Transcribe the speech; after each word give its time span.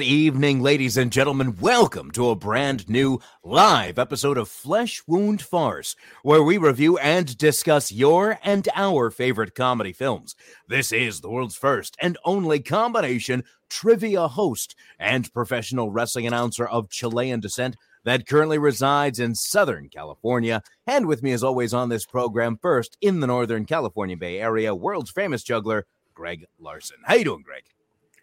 Good 0.00 0.06
evening, 0.06 0.62
ladies 0.62 0.96
and 0.96 1.12
gentlemen. 1.12 1.58
Welcome 1.60 2.10
to 2.12 2.30
a 2.30 2.34
brand 2.34 2.88
new 2.88 3.20
live 3.44 3.98
episode 3.98 4.38
of 4.38 4.48
Flesh 4.48 5.02
Wound 5.06 5.42
Farce, 5.42 5.94
where 6.22 6.42
we 6.42 6.56
review 6.56 6.96
and 6.96 7.36
discuss 7.36 7.92
your 7.92 8.38
and 8.42 8.66
our 8.74 9.10
favorite 9.10 9.54
comedy 9.54 9.92
films. 9.92 10.34
This 10.66 10.90
is 10.90 11.20
the 11.20 11.28
world's 11.28 11.54
first 11.54 11.98
and 12.00 12.16
only 12.24 12.60
combination 12.60 13.44
trivia 13.68 14.26
host 14.26 14.74
and 14.98 15.30
professional 15.34 15.90
wrestling 15.90 16.26
announcer 16.26 16.66
of 16.66 16.88
Chilean 16.88 17.40
descent 17.40 17.76
that 18.04 18.26
currently 18.26 18.56
resides 18.56 19.20
in 19.20 19.34
Southern 19.34 19.90
California. 19.90 20.62
And 20.86 21.04
with 21.04 21.22
me, 21.22 21.32
as 21.32 21.44
always, 21.44 21.74
on 21.74 21.90
this 21.90 22.06
program, 22.06 22.58
first 22.62 22.96
in 23.02 23.20
the 23.20 23.26
Northern 23.26 23.66
California 23.66 24.16
Bay 24.16 24.40
Area, 24.40 24.74
world's 24.74 25.10
famous 25.10 25.42
juggler, 25.42 25.84
Greg 26.14 26.46
Larson. 26.58 26.96
How 27.04 27.16
you 27.16 27.24
doing, 27.24 27.42
Greg? 27.42 27.64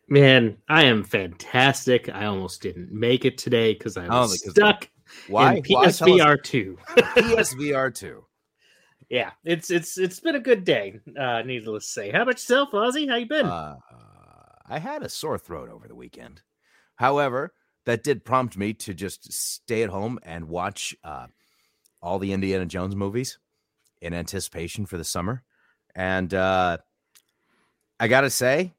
Man, 0.10 0.58
I 0.70 0.86
am 0.86 1.04
fantastic. 1.04 2.10
I 2.10 2.26
almost 2.26 2.62
didn't 2.62 2.92
make 2.92 3.26
it 3.26 3.38
today 3.38 3.74
because 3.74 3.98
I 3.98 4.08
was 4.08 4.42
oh, 4.48 4.52
stuck 4.52 4.90
why? 5.28 5.56
in 5.56 5.64
PSVR 5.64 6.42
two. 6.42 6.78
PSVR 6.88 7.94
two. 7.94 8.24
Yeah, 9.10 9.32
it's 9.46 9.72
it's 9.72 9.98
it's 9.98 10.20
been 10.20 10.36
a 10.36 10.40
good 10.42 10.66
day. 10.66 11.00
Uh, 11.18 11.42
needless 11.42 11.86
to 11.86 11.92
say. 11.92 12.12
How 12.12 12.24
about 12.24 12.34
yourself, 12.34 12.72
Ozzy? 12.72 13.08
How 13.08 13.16
you 13.16 13.26
been? 13.26 13.46
Uh, 13.46 13.78
I 14.68 14.80
had 14.80 15.02
a 15.02 15.08
sore 15.08 15.38
throat 15.38 15.70
over 15.70 15.88
the 15.88 15.96
weekend. 15.96 16.42
However, 16.98 17.54
that 17.86 18.04
did 18.04 18.26
prompt 18.26 18.58
me 18.58 18.74
to 18.74 18.94
just 18.94 19.32
stay 19.32 19.84
at 19.84 19.90
home 19.90 20.20
and 20.24 20.50
watch 20.50 20.94
uh, 21.06 21.28
all 22.02 22.20
the 22.20 22.34
Indiana 22.34 22.66
Jones 22.66 22.98
movies 22.98 23.40
in 24.02 24.14
anticipation 24.14 24.86
for 24.86 24.98
the 24.98 25.06
summer. 25.06 25.42
And 25.96 26.34
uh, 26.34 26.80
I 27.98 28.10
gotta 28.10 28.30
say, 28.30 28.74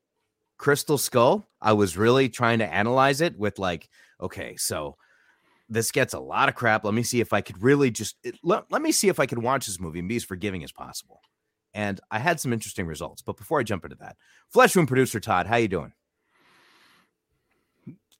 Crystal 0.58 0.98
Skull, 0.98 1.48
I 1.62 1.72
was 1.72 1.96
really 1.96 2.28
trying 2.28 2.58
to 2.58 2.72
analyze 2.72 3.20
it 3.20 3.38
with 3.38 3.58
like, 3.58 3.88
okay, 4.20 4.56
so 4.56 4.96
this 5.68 5.90
gets 5.92 6.14
a 6.14 6.20
lot 6.20 6.48
of 6.48 6.54
crap. 6.54 6.84
Let 6.84 6.94
me 6.94 7.02
see 7.02 7.20
if 7.20 7.32
I 7.32 7.40
could 7.40 7.62
really 7.62 7.90
just 7.90 8.16
let, 8.42 8.64
let 8.70 8.82
me 8.82 8.90
see 8.90 9.08
if 9.08 9.20
I 9.20 9.26
can 9.26 9.40
watch 9.40 9.66
this 9.66 9.78
movie 9.78 10.00
and 10.00 10.08
be 10.08 10.16
as 10.16 10.24
forgiving 10.24 10.64
as 10.64 10.72
possible. 10.72 11.20
And 11.74 12.00
I 12.10 12.18
had 12.18 12.40
some 12.40 12.52
interesting 12.52 12.86
results. 12.86 13.22
But 13.22 13.36
before 13.36 13.60
I 13.60 13.62
jump 13.62 13.84
into 13.84 13.96
that, 14.00 14.16
Flesh 14.48 14.74
Wound 14.74 14.88
producer 14.88 15.20
Todd, 15.20 15.46
how 15.46 15.56
you 15.56 15.68
doing? 15.68 15.92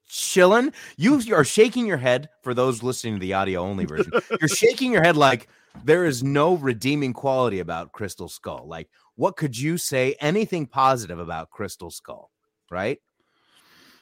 Chilling. 0.07 0.71
You 0.97 1.21
are 1.33 1.43
shaking 1.43 1.85
your 1.85 1.97
head 1.97 2.29
for 2.41 2.53
those 2.53 2.81
listening 2.81 3.15
to 3.15 3.19
the 3.19 3.33
audio 3.33 3.61
only 3.61 3.85
version. 3.85 4.13
You're 4.39 4.47
shaking 4.47 4.91
your 4.93 5.03
head 5.03 5.17
like 5.17 5.49
there 5.83 6.05
is 6.05 6.23
no 6.23 6.55
redeeming 6.55 7.13
quality 7.13 7.59
about 7.59 7.91
Crystal 7.91 8.29
Skull. 8.29 8.65
Like 8.67 8.89
what 9.15 9.35
could 9.35 9.57
you 9.57 9.77
say 9.77 10.15
anything 10.21 10.65
positive 10.65 11.19
about 11.19 11.49
Crystal 11.49 11.91
Skull, 11.91 12.31
right? 12.71 12.99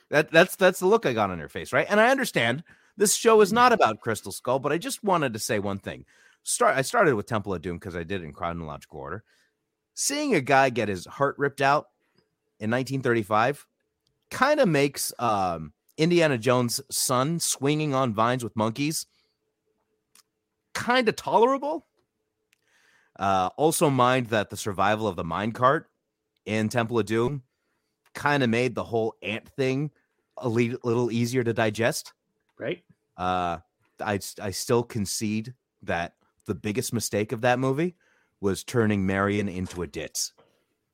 That 0.09 0.31
that's 0.31 0.55
that's 0.55 0.79
the 0.79 0.85
look 0.85 1.05
I 1.05 1.13
got 1.13 1.31
on 1.31 1.39
your 1.39 1.49
face, 1.49 1.73
right? 1.73 1.87
And 1.89 1.99
I 1.99 2.11
understand 2.11 2.63
this 2.97 3.15
show 3.15 3.41
is 3.41 3.51
not 3.51 3.73
about 3.73 3.99
Crystal 3.99 4.31
Skull, 4.31 4.59
but 4.59 4.71
I 4.71 4.77
just 4.77 5.03
wanted 5.03 5.33
to 5.33 5.39
say 5.39 5.59
one 5.59 5.79
thing. 5.79 6.05
Start 6.43 6.77
I 6.77 6.81
started 6.81 7.15
with 7.15 7.25
Temple 7.25 7.53
of 7.53 7.61
Doom 7.61 7.77
because 7.77 7.95
I 7.95 8.03
did 8.03 8.21
it 8.21 8.25
in 8.25 8.31
chronological 8.31 8.99
order. 8.99 9.23
Seeing 9.95 10.35
a 10.35 10.41
guy 10.41 10.69
get 10.69 10.87
his 10.87 11.05
heart 11.05 11.35
ripped 11.37 11.61
out 11.61 11.87
in 12.59 12.69
1935 12.69 13.65
kind 14.29 14.59
of 14.59 14.67
makes 14.67 15.11
um, 15.19 15.73
Indiana 15.97 16.37
Jones' 16.37 16.79
son 16.91 17.39
swinging 17.39 17.93
on 17.93 18.13
vines 18.13 18.43
with 18.43 18.55
monkeys 18.55 19.07
kind 20.77 21.09
of 21.09 21.15
tolerable 21.15 21.87
uh, 23.19 23.49
also, 23.57 23.89
mind 23.89 24.27
that 24.27 24.49
the 24.49 24.57
survival 24.57 25.07
of 25.07 25.15
the 25.15 25.23
minecart 25.23 25.85
in 26.45 26.69
Temple 26.69 26.99
of 26.99 27.05
Doom 27.05 27.43
kind 28.13 28.43
of 28.43 28.49
made 28.49 28.75
the 28.75 28.83
whole 28.83 29.15
ant 29.23 29.47
thing 29.49 29.91
a 30.37 30.47
le- 30.47 30.77
little 30.83 31.11
easier 31.11 31.43
to 31.43 31.53
digest. 31.53 32.13
Right. 32.59 32.83
Uh, 33.15 33.57
I 33.99 34.19
I 34.39 34.51
still 34.51 34.83
concede 34.83 35.55
that 35.81 36.13
the 36.45 36.53
biggest 36.53 36.93
mistake 36.93 37.31
of 37.31 37.41
that 37.41 37.57
movie 37.57 37.95
was 38.39 38.63
turning 38.63 39.07
Marion 39.07 39.49
into 39.49 39.81
a 39.81 39.87
ditz 39.87 40.33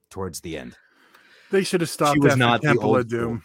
towards 0.10 0.40
the 0.42 0.58
end. 0.58 0.78
They 1.52 1.64
should 1.64 1.82
have 1.82 1.90
stopped 1.90 2.16
she 2.16 2.20
was 2.20 2.38
not 2.38 2.62
Temple 2.62 2.96
of 2.96 3.10
Doom. 3.10 3.40
School. 3.40 3.42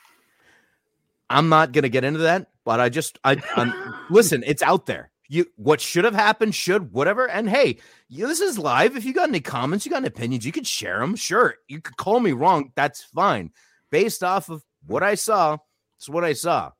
I'm 1.30 1.48
not 1.48 1.72
gonna 1.72 1.88
get 1.88 2.04
into 2.04 2.20
that, 2.20 2.46
but 2.64 2.78
I 2.78 2.90
just 2.90 3.18
I 3.24 3.42
I'm, 3.56 3.74
listen. 4.08 4.44
It's 4.46 4.62
out 4.62 4.86
there 4.86 5.10
you 5.28 5.46
what 5.56 5.80
should 5.80 6.04
have 6.04 6.14
happened 6.14 6.54
should 6.54 6.92
whatever. 6.92 7.28
And 7.28 7.48
hey 7.48 7.78
you, 8.08 8.26
this 8.26 8.40
is 8.40 8.58
live. 8.58 8.96
If 8.96 9.04
you 9.04 9.12
got 9.12 9.28
any 9.28 9.40
comments 9.40 9.84
you 9.84 9.90
got 9.90 9.98
any 9.98 10.08
opinions 10.08 10.44
you 10.44 10.52
could 10.52 10.66
share 10.66 11.00
them 11.00 11.14
sure 11.16 11.56
you 11.68 11.80
could 11.80 11.96
call 11.96 12.20
me 12.20 12.32
wrong. 12.32 12.72
That's 12.74 13.02
fine. 13.02 13.52
Based 13.90 14.24
off 14.24 14.48
of 14.48 14.64
what 14.86 15.02
i 15.02 15.14
saw 15.14 15.58
it's 15.98 16.08
what 16.08 16.24
i 16.24 16.32
saw. 16.32 16.72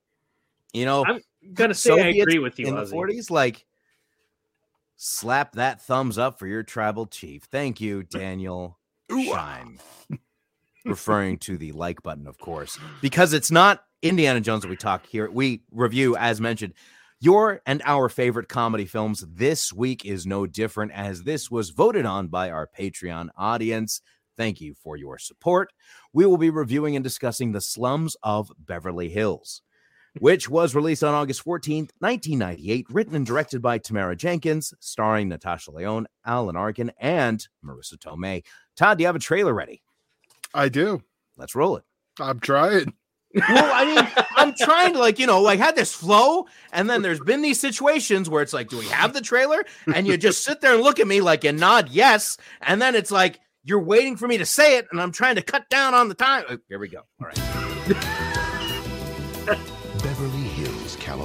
You 0.73 0.87
know 0.87 1.05
i'm 1.07 1.21
gonna 1.53 1.75
say 1.75 1.91
Soviets 1.91 2.19
i 2.19 2.23
agree 2.23 2.39
with 2.39 2.59
you 2.59 2.67
in 2.67 2.75
Ozzy. 2.75 2.91
the 2.91 2.97
40s 2.97 3.31
like 3.31 3.65
slap 4.97 5.53
that 5.53 5.83
thumbs 5.83 6.19
up 6.19 6.39
for 6.39 6.47
your 6.47 6.63
tribal 6.63 7.07
chief. 7.07 7.45
Thank 7.45 7.81
you 7.81 8.03
daniel 8.03 8.79
shine 9.11 9.79
referring 10.85 11.39
to 11.39 11.57
the 11.57 11.73
like 11.73 12.03
button 12.03 12.27
of 12.27 12.39
course. 12.39 12.79
Because 13.03 13.33
it's 13.33 13.51
not 13.51 13.85
indiana 14.01 14.41
jones 14.41 14.63
that 14.63 14.69
we 14.69 14.77
talk 14.77 15.05
here 15.07 15.29
we 15.31 15.63
review 15.73 16.17
as 16.17 16.41
mentioned 16.41 16.73
your 17.21 17.61
and 17.67 17.83
our 17.85 18.09
favorite 18.09 18.49
comedy 18.49 18.85
films 18.85 19.25
this 19.29 19.73
week 19.73 20.05
is 20.05 20.27
no 20.27 20.47
different, 20.47 20.93
as 20.93 21.23
this 21.23 21.51
was 21.51 21.71
voted 21.71 22.07
on 22.07 22.29
by 22.29 22.51
our 22.51 22.69
Patreon 22.79 23.29
audience. 23.37 24.01
Thank 24.37 24.61
you 24.61 24.75
for 24.75 24.97
your 24.97 25.19
support. 25.19 25.73
We 26.13 26.27
will 26.27 26.37
be 26.37 26.51
reviewing 26.51 26.95
and 26.95 27.03
discussing 27.03 27.51
The 27.51 27.61
Slums 27.61 28.17
of 28.23 28.53
Beverly 28.57 29.09
Hills, 29.09 29.63
which 30.21 30.49
was 30.49 30.77
released 30.77 31.03
on 31.03 31.13
August 31.13 31.45
14th, 31.45 31.91
1998, 31.99 32.87
written 32.91 33.17
and 33.17 33.27
directed 33.27 33.61
by 33.61 33.79
Tamara 33.79 34.15
Jenkins, 34.15 34.73
starring 34.79 35.29
Natasha 35.29 35.73
Lyonne, 35.73 36.07
Alan 36.25 36.57
Arkin, 36.57 36.93
and 37.01 37.47
Marisa 37.65 37.97
Tomei. 37.97 38.45
Todd, 38.77 38.99
do 38.99 39.03
you 39.03 39.09
have 39.09 39.17
a 39.17 39.21
trailer 39.21 39.53
ready? 39.53 39.83
I 40.55 40.69
do. 40.69 41.03
Let's 41.37 41.57
roll 41.57 41.77
it. 41.77 41.85
I'm 42.21 42.39
trying 42.39 42.93
well, 43.35 43.71
I 43.73 43.85
mean, 43.85 44.27
I'm 44.37 44.55
trying 44.55 44.95
to 44.95 44.99
like, 44.99 45.19
you 45.19 45.27
know, 45.27 45.43
like 45.43 45.59
had 45.59 45.77
this 45.77 45.95
flow, 45.95 46.47
and 46.73 46.89
then 46.89 47.03
there's 47.03 47.21
been 47.21 47.43
these 47.43 47.61
situations 47.61 48.31
where 48.31 48.43
it's 48.43 48.53
like, 48.53 48.69
do 48.69 48.79
we 48.79 48.87
have 48.87 49.13
the 49.13 49.21
trailer? 49.21 49.65
And 49.95 50.07
you 50.07 50.17
just 50.17 50.45
sit 50.45 50.61
there 50.61 50.75
and 50.75 50.83
look 50.83 50.99
at 50.99 51.07
me 51.07 51.21
like 51.21 51.45
and 51.45 51.59
nod 51.59 51.91
yes, 51.91 52.37
and 52.63 52.81
then 52.81 52.95
it's 52.95 53.11
like 53.11 53.41
you're 53.65 53.83
waiting 53.83 54.17
for 54.17 54.27
me 54.27 54.39
to 54.39 54.47
say 54.47 54.79
it, 54.79 54.87
and 54.91 55.01
I'm 55.01 55.13
trying 55.13 55.37
to 55.37 55.43
cut 55.43 55.69
down 55.69 55.95
on 55.95 56.09
the 56.09 56.15
time. 56.15 56.45
Oh, 56.49 56.59
here 56.69 56.79
we 56.79 56.89
go. 56.89 57.03
All 57.21 57.27
right. 57.27 57.39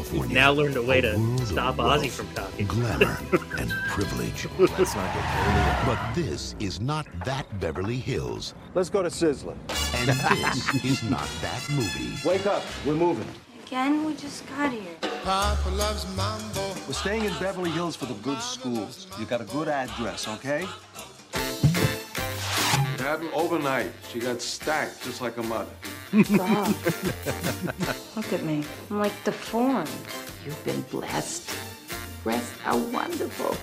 Beverly 0.03 0.27
Hills, 0.27 0.27
California. 0.27 0.27
We've 0.27 0.31
now 0.31 0.51
learned 0.51 0.75
a 0.75 0.81
way 0.81 1.01
to 1.01 1.45
stop 1.45 1.75
Ozzy 1.77 2.09
from 2.09 2.27
talking. 2.33 2.67
Glamour 2.67 3.17
and 3.59 3.71
privilege. 3.89 4.47
Let's 4.59 4.95
not 4.95 5.13
get 5.13 5.85
But 5.85 6.13
this 6.13 6.55
is 6.59 6.79
not 6.79 7.07
that 7.25 7.59
Beverly 7.59 7.97
Hills. 7.97 8.53
Let's 8.73 8.89
go 8.89 9.01
to 9.01 9.09
Sizzler. 9.09 9.55
And 9.95 10.09
this 10.09 10.83
is 10.83 11.03
not 11.09 11.27
that 11.41 11.61
movie. 11.71 12.13
Wake 12.27 12.45
up. 12.45 12.63
We're 12.85 12.95
moving. 12.95 13.27
Again, 13.65 14.03
we 14.05 14.13
just 14.15 14.47
got 14.49 14.71
here. 14.71 14.81
Papa 15.23 15.69
loves 15.69 16.05
mambo. 16.15 16.61
We're 16.87 16.93
staying 16.93 17.25
in 17.25 17.33
Beverly 17.39 17.71
Hills 17.71 17.95
for 17.95 18.05
the 18.05 18.13
good 18.15 18.41
schools. 18.41 19.07
You 19.19 19.25
got 19.25 19.41
a 19.41 19.45
good 19.45 19.67
address, 19.67 20.27
okay? 20.27 20.67
It 21.33 22.99
happened 22.99 23.31
overnight. 23.33 23.91
She 24.11 24.19
got 24.19 24.41
stacked 24.41 25.03
just 25.03 25.21
like 25.21 25.37
a 25.37 25.43
mother. 25.43 25.71
Stop. 26.21 26.67
Look 28.15 28.33
at 28.33 28.43
me. 28.43 28.63
I'm 28.91 28.99
like 28.99 29.23
deformed. 29.23 29.89
You've 30.45 30.63
been 30.63 30.81
blessed. 30.83 31.55
Breasts 32.23 32.59
are 32.65 32.77
wonderful. 32.77 33.57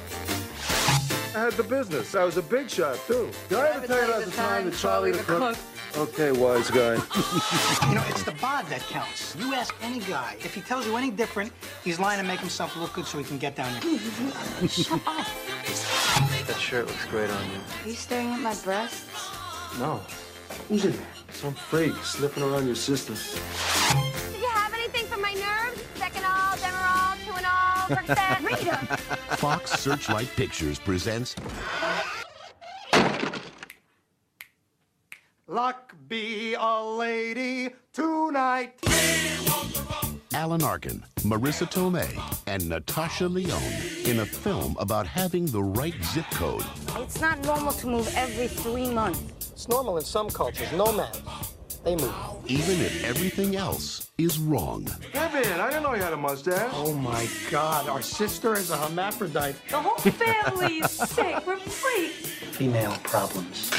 I 1.33 1.45
had 1.45 1.53
the 1.53 1.63
business. 1.63 2.17
I 2.17 2.25
was 2.25 2.39
a 2.39 2.43
big 2.43 2.69
shot, 2.69 2.99
too. 3.07 3.31
Did 3.49 3.59
I 3.59 3.69
ever 3.69 3.87
tell 3.87 3.99
you 4.03 4.09
about 4.09 4.25
the 4.25 4.33
time 4.33 4.65
that 4.65 4.75
Charlie 4.75 5.13
the 5.13 5.19
cook? 5.23 5.57
Okay, 5.97 6.33
wise 6.33 6.71
guy. 6.71 6.95
you 7.89 7.95
know, 7.95 8.05
it's 8.09 8.25
the 8.25 8.35
bod 8.41 8.67
that 8.67 8.81
counts. 8.89 9.37
You 9.37 9.55
ask 9.55 9.73
any 9.83 10.01
guy. 10.01 10.37
If 10.41 10.53
he 10.55 10.61
tells 10.61 10.87
you 10.87 10.97
any 10.97 11.11
different, 11.13 11.53
he's 11.85 12.01
lying 12.01 12.21
to 12.21 12.27
make 12.27 12.41
himself 12.41 12.77
look 12.77 12.95
good 12.95 13.07
so 13.07 13.19
he 13.19 13.25
can 13.25 13.39
get 13.39 13.55
down 13.55 13.73
there. 13.75 14.69
Shut 14.69 15.01
up. 15.07 15.27
That 16.47 16.57
shirt 16.59 16.89
looks 16.89 17.05
great 17.07 17.31
on 17.31 17.51
you. 17.51 17.59
Are 17.85 17.89
you 17.89 17.95
staring 17.95 18.31
at 18.31 18.41
my 18.41 18.55
breasts? 18.65 19.07
No. 19.79 20.01
Who's 20.69 20.85
in 20.85 20.93
there? 20.93 21.20
Some 21.33 21.55
freak 21.55 21.95
sniffing 22.05 22.43
around 22.43 22.67
your 22.67 22.75
sister. 22.75 23.15
Did 23.15 24.41
you 24.41 24.49
have 24.49 24.75
anything 24.75 25.07
for 25.07 25.17
my 25.19 25.33
nerves? 25.33 25.83
Seconal, 25.97 26.57
Demerol, 26.59 27.17
Tuinal, 27.25 27.89
Percocet, 27.89 28.43
Rita. 28.47 28.97
Fox 29.37 29.73
Searchlight 29.81 30.29
Pictures 30.37 30.79
presents. 30.79 31.35
Luck 35.47 35.95
be 36.09 36.55
a 36.59 36.85
lady 36.85 37.71
tonight. 37.93 38.79
Alan 40.33 40.63
Arkin, 40.63 41.03
Marisa 41.21 41.67
Tomei, 41.71 42.17
and 42.47 42.69
Natasha 42.69 43.29
Lyonne 43.29 43.61
in 44.05 44.21
a 44.21 44.27
film 44.27 44.77
about 44.79 45.07
having 45.07 45.47
the 45.47 45.63
right 45.63 45.95
zip 46.05 46.25
code. 46.33 46.65
It's 46.97 47.21
not 47.21 47.43
normal 47.45 47.73
to 47.73 47.87
move 47.89 48.13
every 48.15 48.47
three 48.47 48.89
months. 48.91 49.40
It's 49.61 49.69
normal 49.69 49.99
in 49.99 50.05
some 50.05 50.31
cultures, 50.31 50.73
nomads. 50.73 51.21
They 51.85 51.95
move. 51.95 52.15
Even 52.47 52.81
if 52.81 53.05
everything 53.05 53.57
else 53.57 54.11
is 54.17 54.39
wrong. 54.39 54.89
Kevin, 55.13 55.61
I 55.61 55.69
didn't 55.69 55.83
know 55.83 55.93
you 55.93 56.03
had 56.03 56.15
a 56.15 56.17
mustache. 56.17 56.71
Oh 56.73 56.95
my 56.95 57.29
God, 57.51 57.87
our 57.87 58.01
sister 58.01 58.55
is 58.55 58.71
a 58.71 58.79
hermaphrodite. 58.79 59.57
The 59.69 59.77
whole 59.77 59.99
family's 59.99 60.91
sick. 61.11 61.47
We're 61.47 61.59
freaks. 61.59 62.29
Female 62.57 62.97
problems. 63.03 63.71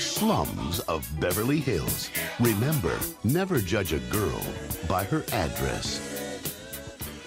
Slums 0.00 0.80
of 0.80 1.06
Beverly 1.20 1.60
Hills. 1.60 2.08
Remember, 2.40 2.98
never 3.22 3.60
judge 3.60 3.92
a 3.92 3.98
girl 3.98 4.42
by 4.88 5.04
her 5.04 5.22
address. 5.30 6.00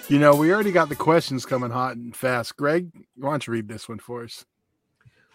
You 0.08 0.18
know, 0.18 0.34
we 0.34 0.52
already 0.52 0.72
got 0.72 0.88
the 0.88 0.96
questions 0.96 1.46
coming 1.46 1.70
hot 1.70 1.94
and 1.94 2.16
fast. 2.16 2.56
Greg, 2.56 2.90
why 3.14 3.30
don't 3.30 3.46
you 3.46 3.52
read 3.52 3.68
this 3.68 3.88
one 3.88 4.00
for 4.00 4.24
us? 4.24 4.44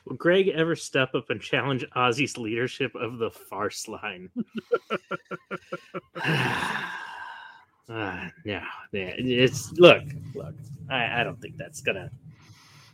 Will 0.05 0.15
Greg 0.17 0.49
ever 0.49 0.75
step 0.75 1.15
up 1.15 1.29
and 1.29 1.41
challenge 1.41 1.85
Ozzy's 1.95 2.37
leadership 2.37 2.93
of 2.95 3.17
the 3.19 3.31
farce 3.31 3.87
line? 3.87 4.29
uh, 7.89 8.27
no, 8.45 8.61
it's 8.91 9.71
look, 9.73 10.03
look. 10.35 10.55
I, 10.89 11.21
I 11.21 11.23
don't 11.23 11.39
think 11.41 11.57
that's 11.57 11.81
gonna. 11.81 12.11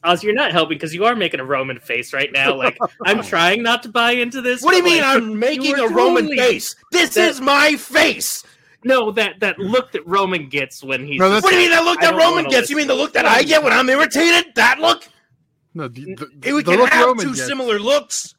Ozzy, 0.05 0.23
you're 0.23 0.33
not 0.33 0.51
helping 0.51 0.77
because 0.77 0.93
you 0.93 1.03
are 1.05 1.15
making 1.15 1.39
a 1.39 1.45
Roman 1.45 1.79
face 1.79 2.13
right 2.13 2.31
now. 2.31 2.55
Like 2.55 2.77
I'm 3.05 3.23
trying 3.23 3.63
not 3.63 3.83
to 3.83 3.89
buy 3.89 4.11
into 4.11 4.41
this. 4.41 4.61
What 4.61 4.71
do 4.71 4.77
you 4.77 4.83
mean 4.83 5.01
like, 5.01 5.17
I'm 5.17 5.37
making 5.37 5.79
a 5.79 5.87
Roman 5.87 6.23
totally, 6.23 6.37
face? 6.37 6.75
This 6.91 7.15
that, 7.15 7.29
is 7.29 7.41
my 7.41 7.75
face. 7.75 8.43
No, 8.83 9.11
that 9.11 9.39
that 9.39 9.57
look 9.59 9.91
that 9.91 10.07
Roman 10.07 10.47
gets 10.47 10.83
when 10.83 11.05
he's. 11.05 11.19
No, 11.19 11.29
what 11.29 11.43
do 11.43 11.55
you 11.55 11.63
mean 11.63 11.71
that 11.71 11.83
look 11.83 11.99
that 12.01 12.15
Roman 12.15 12.45
gets? 12.45 12.69
You 12.69 12.77
mean 12.77 12.87
the 12.87 12.95
look 12.95 13.13
that 13.13 13.25
I 13.25 13.43
get 13.43 13.63
when 13.63 13.73
I'm 13.73 13.89
irritated? 13.89 14.53
That 14.55 14.79
look? 14.79 15.07
No, 15.73 15.87
the, 15.87 16.15
the, 16.15 16.53
we 16.53 16.63
the 16.63 16.75
can 16.77 16.87
have 16.87 17.05
Roman 17.07 17.25
two 17.25 17.35
gets. 17.35 17.47
similar 17.47 17.79
looks. 17.79 18.35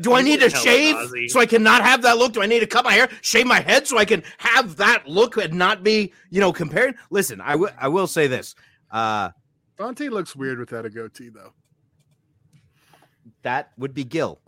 Do 0.00 0.12
I 0.14 0.22
need 0.22 0.40
to 0.40 0.50
shave 0.50 0.94
Ozzy. 0.96 1.28
so 1.30 1.40
I 1.40 1.46
can 1.46 1.62
not 1.62 1.82
have 1.82 2.02
that 2.02 2.18
look? 2.18 2.32
Do 2.34 2.42
I 2.42 2.46
need 2.46 2.60
to 2.60 2.66
cut 2.66 2.84
my 2.84 2.92
hair, 2.92 3.08
shave 3.22 3.46
my 3.46 3.60
head 3.60 3.86
so 3.86 3.96
I 3.98 4.04
can 4.04 4.22
have 4.38 4.76
that 4.76 5.08
look 5.08 5.36
and 5.38 5.54
not 5.54 5.82
be, 5.82 6.12
you 6.30 6.40
know, 6.40 6.52
compared? 6.52 6.94
Listen, 7.10 7.40
I 7.40 7.56
will 7.56 7.70
I 7.78 7.88
will 7.88 8.06
say 8.06 8.26
this. 8.26 8.54
Uh 8.90 9.30
Dante 9.78 10.08
looks 10.08 10.36
weird 10.36 10.58
without 10.58 10.84
a 10.84 10.90
goatee, 10.90 11.30
though. 11.30 11.52
that 13.42 13.70
would 13.78 13.94
be 13.94 14.04
Gil. 14.04 14.40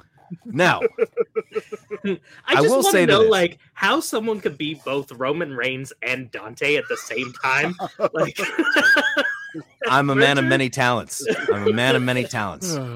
Now, 0.45 0.81
I 2.05 2.19
I 2.47 2.55
just 2.57 2.69
will 2.69 2.83
want 2.83 2.87
say 2.87 3.01
to 3.03 3.07
to 3.07 3.13
know, 3.13 3.23
this. 3.23 3.31
like, 3.31 3.59
how 3.75 4.01
someone 4.01 4.41
could 4.41 4.59
be 4.59 4.75
both 4.85 5.13
Roman 5.13 5.55
Reigns 5.55 5.93
and 6.03 6.31
Dante 6.31 6.77
at 6.77 6.85
the 6.89 6.97
same 6.97 7.33
time. 7.43 7.75
Like, 8.13 8.39
I'm 9.89 10.11
a 10.11 10.15
man 10.15 10.39
of 10.39 10.45
many 10.45 10.71
talents. 10.71 11.27
I'm 11.53 11.69
a 11.69 11.73
man 11.73 11.97
of 11.97 12.03
many 12.03 12.25
talents. 12.25 12.77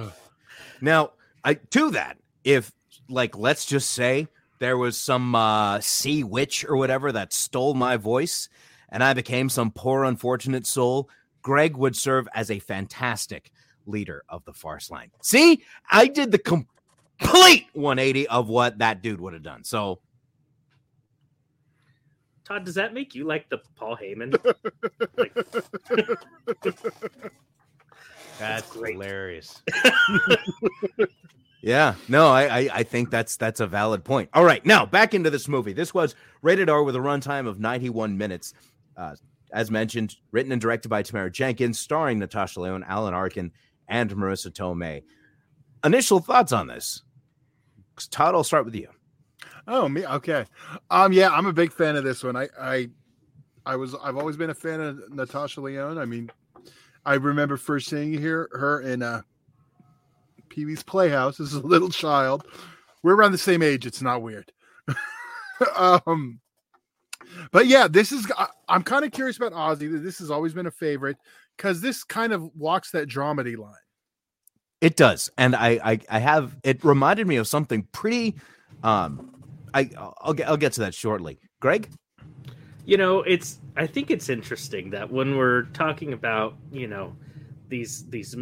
Now, 0.81 1.11
I 1.43 1.55
to 1.55 1.91
that, 1.91 2.19
if 2.45 2.71
like 3.09 3.37
let's 3.37 3.67
just 3.67 3.91
say 3.91 4.29
there 4.61 4.79
was 4.79 4.97
some 4.97 5.35
uh 5.35 5.81
sea 5.81 6.23
witch 6.23 6.65
or 6.65 6.77
whatever 6.77 7.11
that 7.11 7.33
stole 7.33 7.75
my 7.75 7.97
voice 7.97 8.49
and 8.91 9.03
I 9.03 9.13
became 9.13 9.49
some 9.49 9.73
poor 9.73 10.05
unfortunate 10.05 10.69
soul, 10.69 11.11
Greg 11.43 11.77
would 11.77 11.97
serve 11.97 12.29
as 12.33 12.51
a 12.51 12.61
fantastic 12.61 13.51
leader 13.87 14.23
of 14.29 14.45
the 14.45 14.53
farce 14.53 14.91
line. 14.91 15.11
See, 15.23 15.63
I 15.91 16.07
did 16.07 16.31
the 16.31 16.39
complete 16.39 17.67
180 17.73 18.29
of 18.29 18.49
what 18.49 18.79
that 18.79 19.03
dude 19.03 19.21
would 19.21 19.33
have 19.33 19.43
done. 19.43 19.65
So 19.65 20.01
Todd, 22.49 22.65
does 22.65 22.75
that 22.77 22.95
make 22.95 23.15
you 23.15 23.25
like 23.25 23.49
the 23.51 23.59
Paul 23.77 23.97
Heyman? 23.97 24.33
that's 28.39 28.71
great. 28.73 28.95
hilarious. 28.95 29.63
Yeah, 31.61 31.97
no, 32.07 32.29
I, 32.29 32.61
I 32.61 32.69
I 32.73 32.83
think 32.85 33.11
that's 33.11 33.37
that's 33.37 33.59
a 33.59 33.67
valid 33.67 34.05
point. 34.05 34.31
All 34.33 34.45
right, 34.45 34.65
now 34.65 34.87
back 34.87 35.13
into 35.13 35.29
this 35.29 35.49
movie. 35.49 35.73
This 35.73 35.93
was 35.93 36.15
rated 36.41 36.71
R 36.71 36.85
with 36.85 36.95
a 36.95 37.01
runtime 37.01 37.49
of 37.49 37.59
91 37.59 38.17
minutes. 38.17 38.55
Uh, 38.97 39.17
as 39.53 39.69
mentioned, 39.71 40.15
written 40.31 40.53
and 40.53 40.61
directed 40.61 40.89
by 40.89 41.03
Tamara 41.03 41.33
Jenkins, 41.33 41.81
starring 41.81 42.21
Natasha 42.21 42.61
Lyonne, 42.61 42.85
Alan 42.85 43.13
Arkin, 43.13 43.51
and 43.89 44.09
Marisa 44.15 44.53
Tomei. 44.53 45.03
Initial 45.85 46.21
thoughts 46.21 46.53
on 46.53 46.69
this? 46.69 47.03
Todd, 48.11 48.37
I'll 48.37 48.45
start 48.45 48.65
with 48.65 48.77
you. 48.77 48.89
Oh, 49.69 49.87
me. 49.89 50.05
Okay. 50.07 50.47
Um. 50.91 51.13
Yeah, 51.13 51.29
I'm 51.29 51.47
a 51.47 51.53
big 51.53 51.73
fan 51.73 51.95
of 51.97 52.03
this 52.03 52.25
one. 52.25 52.37
I. 52.37 52.49
I. 52.59 52.89
I 53.67 53.77
was. 53.77 53.95
I've 54.03 54.17
always 54.17 54.37
been 54.37 54.49
a 54.49 54.55
fan 54.55 54.81
of 54.81 55.13
Natasha 55.13 55.61
Lyonne. 55.61 55.99
I 55.99 56.07
mean, 56.07 56.31
I 57.05 57.15
remember 57.15 57.59
first 57.59 57.89
seeing 57.89 58.15
her 58.23 58.49
her 58.53 58.81
in 58.81 59.03
uh, 59.03 59.21
Pee 60.49 60.65
Wee's 60.65 60.83
Playhouse 60.83 61.39
as 61.39 61.53
a 61.53 61.61
little 61.61 61.91
child. 61.91 62.47
We're 63.03 63.15
around 63.15 63.33
the 63.33 63.39
same 63.39 63.63
age. 63.63 63.87
It's 63.87 64.01
not 64.01 64.23
weird. 64.23 64.51
um. 65.77 66.41
But 67.53 67.67
yeah, 67.67 67.89
this 67.89 68.11
is. 68.11 68.27
I, 68.39 68.47
I'm 68.71 68.83
kind 68.83 69.05
of 69.05 69.13
curious 69.13 69.37
about 69.37 69.53
Ozzy. 69.53 70.03
This 70.03 70.19
has 70.21 70.31
always 70.31 70.55
been 70.55 70.67
a 70.67 70.71
favorite 70.71 71.19
because 71.59 71.83
this 71.83 72.05
kind 72.05 72.33
of 72.33 72.51
walks 72.57 72.93
that 72.93 73.07
dramedy 73.07 73.59
line. 73.59 73.75
It 74.81 74.97
does, 74.97 75.29
and 75.37 75.55
I, 75.55 75.79
I 75.85 76.01
I 76.09 76.19
have 76.21 76.57
it 76.63 76.83
reminded 76.85 77.27
me 77.27 77.37
of 77.37 77.47
something 77.47 77.83
pretty. 77.93 78.37
Um, 78.83 79.38
I 79.75 79.91
I'll 79.97 80.35
get 80.35 80.49
I'll 80.49 80.57
get 80.57 80.73
to 80.75 80.81
that 80.81 80.95
shortly. 80.95 81.39
Greg, 81.61 81.89
you 82.85 82.97
know, 82.97 83.21
it's. 83.23 83.59
I 83.77 83.87
think 83.87 84.11
it's 84.11 84.29
interesting 84.29 84.91
that 84.91 85.11
when 85.11 85.37
we're 85.37 85.65
talking 85.75 86.13
about, 86.13 86.57
you 86.73 86.87
know, 86.87 87.15
these 87.69 88.09
these, 88.09 88.35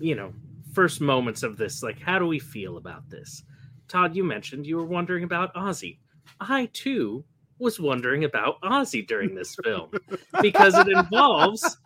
you 0.00 0.14
know, 0.14 0.32
first 0.72 1.00
moments 1.00 1.42
of 1.42 1.56
this, 1.56 1.82
like, 1.82 2.00
how 2.00 2.18
do 2.18 2.26
we 2.26 2.38
feel 2.38 2.76
about 2.76 3.08
this? 3.08 3.44
Todd, 3.88 4.16
you 4.16 4.24
mentioned 4.24 4.66
you 4.66 4.76
were 4.76 4.84
wondering 4.84 5.24
about 5.24 5.54
Ozzy. 5.54 5.98
I 6.40 6.66
too 6.72 7.24
was 7.58 7.78
wondering 7.78 8.24
about 8.24 8.60
Ozzy 8.62 9.06
during 9.06 9.34
this 9.34 9.56
film 9.62 9.90
because 10.42 10.74
it 10.76 10.88
involves 10.88 11.78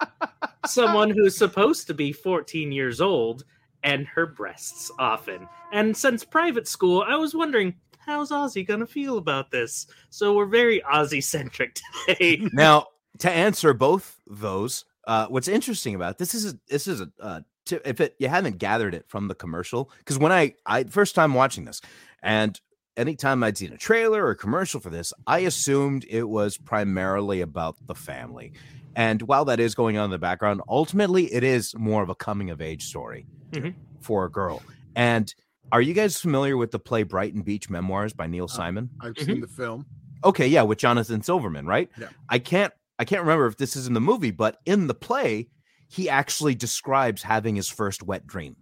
someone 0.67 1.11
who's 1.11 1.37
supposed 1.37 1.87
to 1.87 1.95
be 1.95 2.13
14 2.13 2.73
years 2.73 3.01
old 3.01 3.45
and 3.85 4.07
her 4.07 4.27
breasts 4.27 4.91
often. 4.99 5.47
And 5.73 5.97
since 5.97 6.25
private 6.25 6.67
school, 6.67 7.05
I 7.07 7.17
was 7.17 7.35
wondering 7.35 7.75
how's 8.09 8.31
Ozzy 8.31 8.67
gonna 8.67 8.87
feel 8.87 9.19
about 9.19 9.51
this? 9.51 9.87
So 10.09 10.35
we're 10.35 10.47
very 10.47 10.81
Ozzy 10.81 11.23
centric 11.23 11.79
today. 12.07 12.41
now 12.53 12.87
to 13.19 13.31
answer 13.31 13.75
both 13.75 14.19
those, 14.27 14.87
uh, 15.07 15.27
what's 15.27 15.47
interesting 15.49 15.95
about 15.95 16.17
this 16.19 16.35
is 16.35 16.55
this 16.69 16.87
is 16.87 17.03
a 17.03 17.09
uh, 17.21 17.41
t- 17.67 17.79
if 17.85 18.01
it 18.01 18.17
you 18.19 18.29
haven't 18.29 18.57
gathered 18.59 18.95
it 18.95 19.05
from 19.09 19.29
the 19.29 19.35
commercial 19.35 19.91
because 19.99 20.19
when 20.19 20.33
I 20.33 20.55
I 20.65 20.85
first 20.85 21.15
time 21.15 21.35
watching 21.35 21.67
this 21.67 21.81
and 22.23 22.59
anytime 22.97 23.45
I'd 23.45 23.59
seen 23.59 23.73
a 23.75 23.77
trailer 23.79 24.25
or 24.25 24.31
a 24.31 24.37
commercial 24.37 24.81
for 24.81 24.91
this, 24.91 25.13
I 25.27 25.41
assumed 25.41 26.05
it 26.09 26.25
was 26.29 26.57
primarily 26.57 27.43
about 27.43 27.77
the 27.87 27.95
family. 27.95 28.53
And 28.97 29.23
while 29.23 29.45
that 29.45 29.61
is 29.61 29.75
going 29.77 29.99
on 29.99 30.07
in 30.07 30.11
the 30.11 30.19
background, 30.19 30.63
ultimately 30.67 31.33
it 31.33 31.45
is 31.45 31.75
more 31.77 32.03
of 32.03 32.09
a 32.09 32.15
coming 32.17 32.49
of 32.51 32.61
age 32.61 32.87
story 32.87 33.27
Mhm. 33.53 33.75
for 34.01 34.25
a 34.25 34.31
girl. 34.31 34.63
And 34.97 35.33
are 35.73 35.81
you 35.81 35.95
guys 35.95 36.21
familiar 36.21 36.57
with 36.57 36.71
the 36.71 36.79
play 36.79 37.03
Brighton 37.03 37.43
Beach 37.43 37.69
Memoirs 37.69 38.13
by 38.13 38.27
Neil 38.27 38.45
uh, 38.45 38.49
Simon? 38.49 38.91
I've 39.01 39.15
mm-hmm. 39.15 39.25
seen 39.25 39.41
the 39.41 39.47
film. 39.47 39.87
Okay, 40.25 40.49
yeah, 40.49 40.63
with 40.63 40.79
Jonathan 40.79 41.23
Silverman, 41.23 41.67
right? 41.67 41.91
Yeah. 41.99 42.09
I 42.29 42.39
can't 42.39 42.73
I 42.99 43.05
can't 43.05 43.23
remember 43.23 43.47
if 43.47 43.57
this 43.57 43.77
is 43.77 43.87
in 43.87 43.95
the 43.95 44.01
movie, 44.01 44.33
but 44.33 44.59
in 44.67 44.87
the 44.89 44.95
play, 44.95 45.49
he 45.89 46.09
actually 46.09 46.55
describes 46.55 47.23
having 47.23 47.55
his 47.55 47.69
first 47.69 48.03
wet 48.03 48.27
dream. 48.27 48.57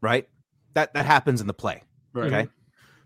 Right? 0.00 0.28
That 0.74 0.94
that 0.94 1.06
happens 1.06 1.40
in 1.40 1.46
the 1.46 1.54
play. 1.54 1.82
Right. 2.12 2.26
Okay. 2.26 2.42
Mm-hmm. 2.42 2.52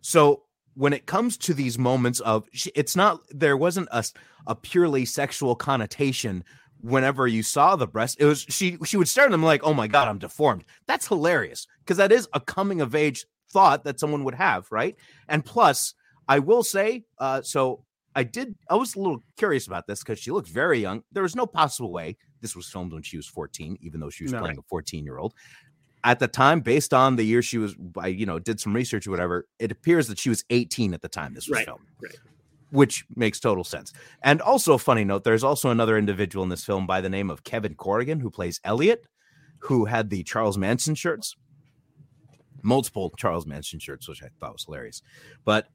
So 0.00 0.42
when 0.74 0.92
it 0.92 1.06
comes 1.06 1.36
to 1.36 1.54
these 1.54 1.78
moments 1.78 2.20
of 2.20 2.48
it's 2.74 2.96
not 2.96 3.20
there 3.30 3.56
wasn't 3.56 3.88
a, 3.92 4.04
a 4.46 4.54
purely 4.54 5.04
sexual 5.04 5.54
connotation 5.54 6.44
whenever 6.82 7.26
you 7.26 7.42
saw 7.42 7.76
the 7.76 7.86
breast 7.86 8.16
it 8.20 8.24
was 8.26 8.42
she 8.48 8.76
she 8.84 8.96
would 8.96 9.08
stare 9.08 9.24
at 9.24 9.30
them 9.30 9.42
like 9.42 9.62
oh 9.64 9.72
my 9.74 9.86
god 9.86 10.08
i'm 10.08 10.18
deformed. 10.18 10.64
That's 10.86 11.08
hilarious 11.08 11.66
because 11.80 11.96
that 11.96 12.12
is 12.12 12.28
a 12.34 12.40
coming 12.40 12.80
of 12.80 12.94
age 12.94 13.24
thought 13.50 13.84
that 13.84 13.98
someone 14.00 14.24
would 14.24 14.34
have 14.34 14.66
right? 14.70 14.96
And 15.28 15.44
plus 15.44 15.94
i 16.28 16.38
will 16.38 16.62
say 16.62 17.04
uh 17.18 17.40
so 17.42 17.84
i 18.14 18.22
did 18.24 18.54
i 18.68 18.74
was 18.74 18.94
a 18.94 18.98
little 18.98 19.22
curious 19.36 19.66
about 19.66 19.86
this 19.86 20.00
because 20.02 20.18
she 20.18 20.30
looked 20.30 20.48
very 20.48 20.78
young. 20.80 21.02
There 21.12 21.22
was 21.22 21.34
no 21.36 21.46
possible 21.46 21.92
way 21.92 22.16
this 22.40 22.54
was 22.56 22.66
filmed 22.68 22.92
when 22.92 23.02
she 23.02 23.16
was 23.16 23.26
14 23.26 23.78
even 23.80 24.00
though 24.00 24.10
she 24.10 24.24
was 24.24 24.32
No. 24.32 24.40
playing 24.40 24.58
a 24.58 24.62
14 24.62 25.04
year 25.04 25.18
old 25.18 25.34
at 26.04 26.18
the 26.18 26.26
time 26.26 26.60
based 26.60 26.92
on 26.92 27.14
the 27.14 27.22
year 27.24 27.42
she 27.42 27.58
was 27.58 27.76
i 27.98 28.08
you 28.08 28.26
know 28.26 28.38
did 28.40 28.58
some 28.58 28.74
research 28.74 29.06
or 29.06 29.12
whatever 29.12 29.46
it 29.60 29.70
appears 29.70 30.08
that 30.08 30.18
she 30.18 30.28
was 30.28 30.44
18 30.50 30.94
at 30.94 31.00
the 31.02 31.08
time 31.08 31.32
this 31.34 31.46
was 31.48 31.58
Right, 31.58 31.66
filmed. 31.66 31.86
right. 32.02 32.16
Which 32.72 33.04
makes 33.14 33.38
total 33.38 33.64
sense 33.64 33.92
and 34.24 34.40
also 34.40 34.74
a 34.74 34.78
funny 34.78 35.04
note 35.04 35.24
there's 35.24 35.44
also 35.44 35.70
another 35.70 35.96
individual 35.96 36.42
in 36.42 36.48
this 36.48 36.64
film 36.64 36.86
by 36.86 37.00
the 37.00 37.10
name 37.10 37.30
of 37.30 37.44
kevin 37.44 37.74
corrigan 37.74 38.18
who 38.18 38.30
plays 38.30 38.60
elliot 38.64 39.04
who 39.58 39.84
had 39.84 40.10
the 40.10 40.22
charles 40.24 40.56
manson 40.56 40.94
shirts 40.94 41.36
multiple 42.62 43.12
charles 43.18 43.46
manson 43.46 43.78
shirts 43.78 44.08
which 44.08 44.22
i 44.22 44.28
thought 44.40 44.54
was 44.54 44.64
hilarious 44.64 45.02
but 45.44 45.68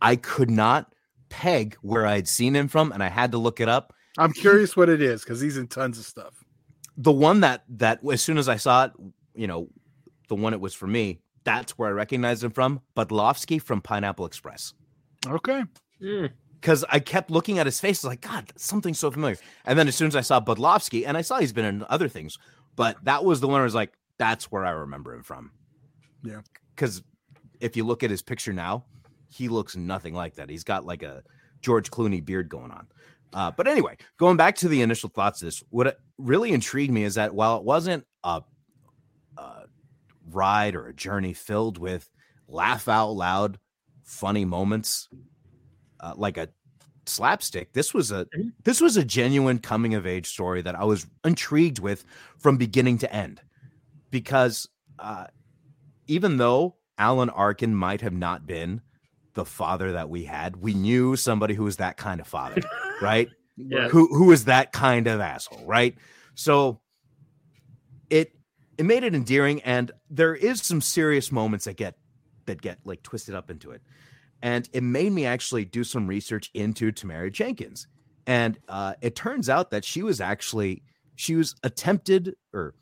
i 0.00 0.16
could 0.16 0.50
not 0.50 0.94
peg 1.28 1.76
where 1.82 2.06
i'd 2.06 2.26
seen 2.26 2.56
him 2.56 2.68
from 2.68 2.90
and 2.90 3.02
i 3.02 3.08
had 3.08 3.32
to 3.32 3.38
look 3.38 3.60
it 3.60 3.68
up 3.68 3.92
I'm 4.18 4.32
curious 4.32 4.76
what 4.76 4.88
it 4.88 5.00
is 5.00 5.22
because 5.22 5.40
he's 5.40 5.56
in 5.56 5.68
tons 5.68 5.98
of 5.98 6.04
stuff. 6.04 6.44
the 6.96 7.12
one 7.12 7.40
that 7.40 7.64
that 7.68 8.00
as 8.10 8.20
soon 8.22 8.38
as 8.38 8.48
I 8.48 8.56
saw 8.56 8.86
it, 8.86 8.92
you 9.34 9.46
know, 9.46 9.68
the 10.28 10.34
one 10.34 10.52
it 10.52 10.60
was 10.60 10.74
for 10.74 10.86
me 10.86 11.20
that's 11.44 11.78
where 11.78 11.88
I 11.88 11.92
recognized 11.92 12.44
him 12.44 12.50
from. 12.50 12.80
Budlofsky 12.96 13.62
from 13.62 13.80
Pineapple 13.80 14.26
Express. 14.26 14.74
Okay. 15.26 15.62
Mm. 16.02 16.30
Because 16.60 16.84
I 16.90 16.98
kept 16.98 17.30
looking 17.30 17.58
at 17.58 17.66
his 17.66 17.80
face, 17.80 18.04
like 18.04 18.20
God, 18.20 18.52
something 18.56 18.92
so 18.92 19.10
familiar. 19.10 19.36
And 19.64 19.78
then 19.78 19.88
as 19.88 19.96
soon 19.96 20.08
as 20.08 20.16
I 20.16 20.20
saw 20.20 20.40
Budlofsky, 20.40 21.06
and 21.06 21.16
I 21.16 21.22
saw 21.22 21.38
he's 21.38 21.52
been 21.52 21.64
in 21.64 21.84
other 21.88 22.08
things, 22.08 22.38
but 22.76 23.02
that 23.04 23.24
was 23.24 23.40
the 23.40 23.48
one 23.48 23.60
I 23.60 23.64
was 23.64 23.74
like, 23.74 23.92
that's 24.18 24.52
where 24.52 24.66
I 24.66 24.70
remember 24.70 25.14
him 25.14 25.22
from. 25.22 25.52
Yeah. 26.22 26.40
Because 26.74 27.02
if 27.60 27.76
you 27.76 27.84
look 27.84 28.02
at 28.02 28.10
his 28.10 28.22
picture 28.22 28.52
now, 28.52 28.84
he 29.28 29.48
looks 29.48 29.76
nothing 29.76 30.14
like 30.14 30.34
that. 30.34 30.50
He's 30.50 30.64
got 30.64 30.84
like 30.84 31.02
a 31.02 31.22
George 31.62 31.90
Clooney 31.90 32.24
beard 32.24 32.48
going 32.48 32.70
on. 32.70 32.86
Uh, 33.32 33.50
but 33.50 33.68
anyway, 33.68 33.96
going 34.18 34.36
back 34.36 34.56
to 34.56 34.68
the 34.68 34.82
initial 34.82 35.08
thoughts 35.08 35.40
of 35.40 35.46
this, 35.46 35.62
what 35.70 35.98
really 36.18 36.52
intrigued 36.52 36.92
me 36.92 37.04
is 37.04 37.14
that 37.14 37.34
while 37.34 37.56
it 37.56 37.64
wasn't 37.64 38.04
a, 38.24 38.42
a 39.38 39.62
ride 40.30 40.74
or 40.74 40.88
a 40.88 40.94
journey 40.94 41.32
filled 41.32 41.78
with 41.78 42.10
laugh 42.48 42.88
out 42.88 43.10
loud, 43.10 43.58
funny 44.04 44.44
moments, 44.44 45.08
uh, 46.00 46.14
like 46.16 46.36
a 46.36 46.48
slapstick, 47.06 47.72
this 47.72 47.92
was 47.94 48.12
a 48.12 48.26
this 48.64 48.80
was 48.80 48.96
a 48.96 49.04
genuine 49.04 49.58
coming 49.58 49.94
of 49.94 50.06
age 50.06 50.26
story 50.26 50.62
that 50.62 50.74
I 50.74 50.84
was 50.84 51.06
intrigued 51.24 51.78
with 51.78 52.04
from 52.38 52.56
beginning 52.56 52.98
to 52.98 53.12
end, 53.12 53.40
because 54.10 54.68
uh, 54.98 55.26
even 56.06 56.36
though 56.36 56.76
Alan 56.98 57.30
Arkin 57.30 57.74
might 57.74 58.00
have 58.00 58.12
not 58.12 58.46
been 58.46 58.80
the 59.34 59.44
father 59.44 59.92
that 59.92 60.08
we 60.08 60.24
had, 60.24 60.56
we 60.56 60.74
knew 60.74 61.16
somebody 61.16 61.54
who 61.54 61.64
was 61.64 61.76
that 61.76 61.96
kind 61.96 62.20
of 62.20 62.26
father, 62.26 62.62
right? 63.02 63.28
Yeah. 63.56 63.88
Who 63.88 64.08
who 64.14 64.26
was 64.26 64.46
that 64.46 64.72
kind 64.72 65.06
of 65.06 65.20
asshole, 65.20 65.64
right? 65.66 65.96
So 66.34 66.80
it 68.08 68.32
it 68.78 68.84
made 68.84 69.04
it 69.04 69.14
endearing, 69.14 69.60
and 69.62 69.90
there 70.08 70.34
is 70.34 70.62
some 70.62 70.80
serious 70.80 71.30
moments 71.30 71.66
that 71.66 71.76
get 71.76 71.96
that 72.46 72.60
get 72.60 72.78
like 72.84 73.02
twisted 73.02 73.34
up 73.34 73.50
into 73.50 73.70
it, 73.70 73.82
and 74.42 74.68
it 74.72 74.82
made 74.82 75.12
me 75.12 75.26
actually 75.26 75.64
do 75.64 75.84
some 75.84 76.06
research 76.06 76.50
into 76.54 76.92
Tamara 76.92 77.30
Jenkins, 77.30 77.86
and 78.26 78.58
uh, 78.68 78.94
it 79.00 79.14
turns 79.14 79.48
out 79.48 79.70
that 79.70 79.84
she 79.84 80.02
was 80.02 80.20
actually 80.20 80.82
she 81.16 81.34
was 81.34 81.54
attempted 81.62 82.34
or 82.52 82.74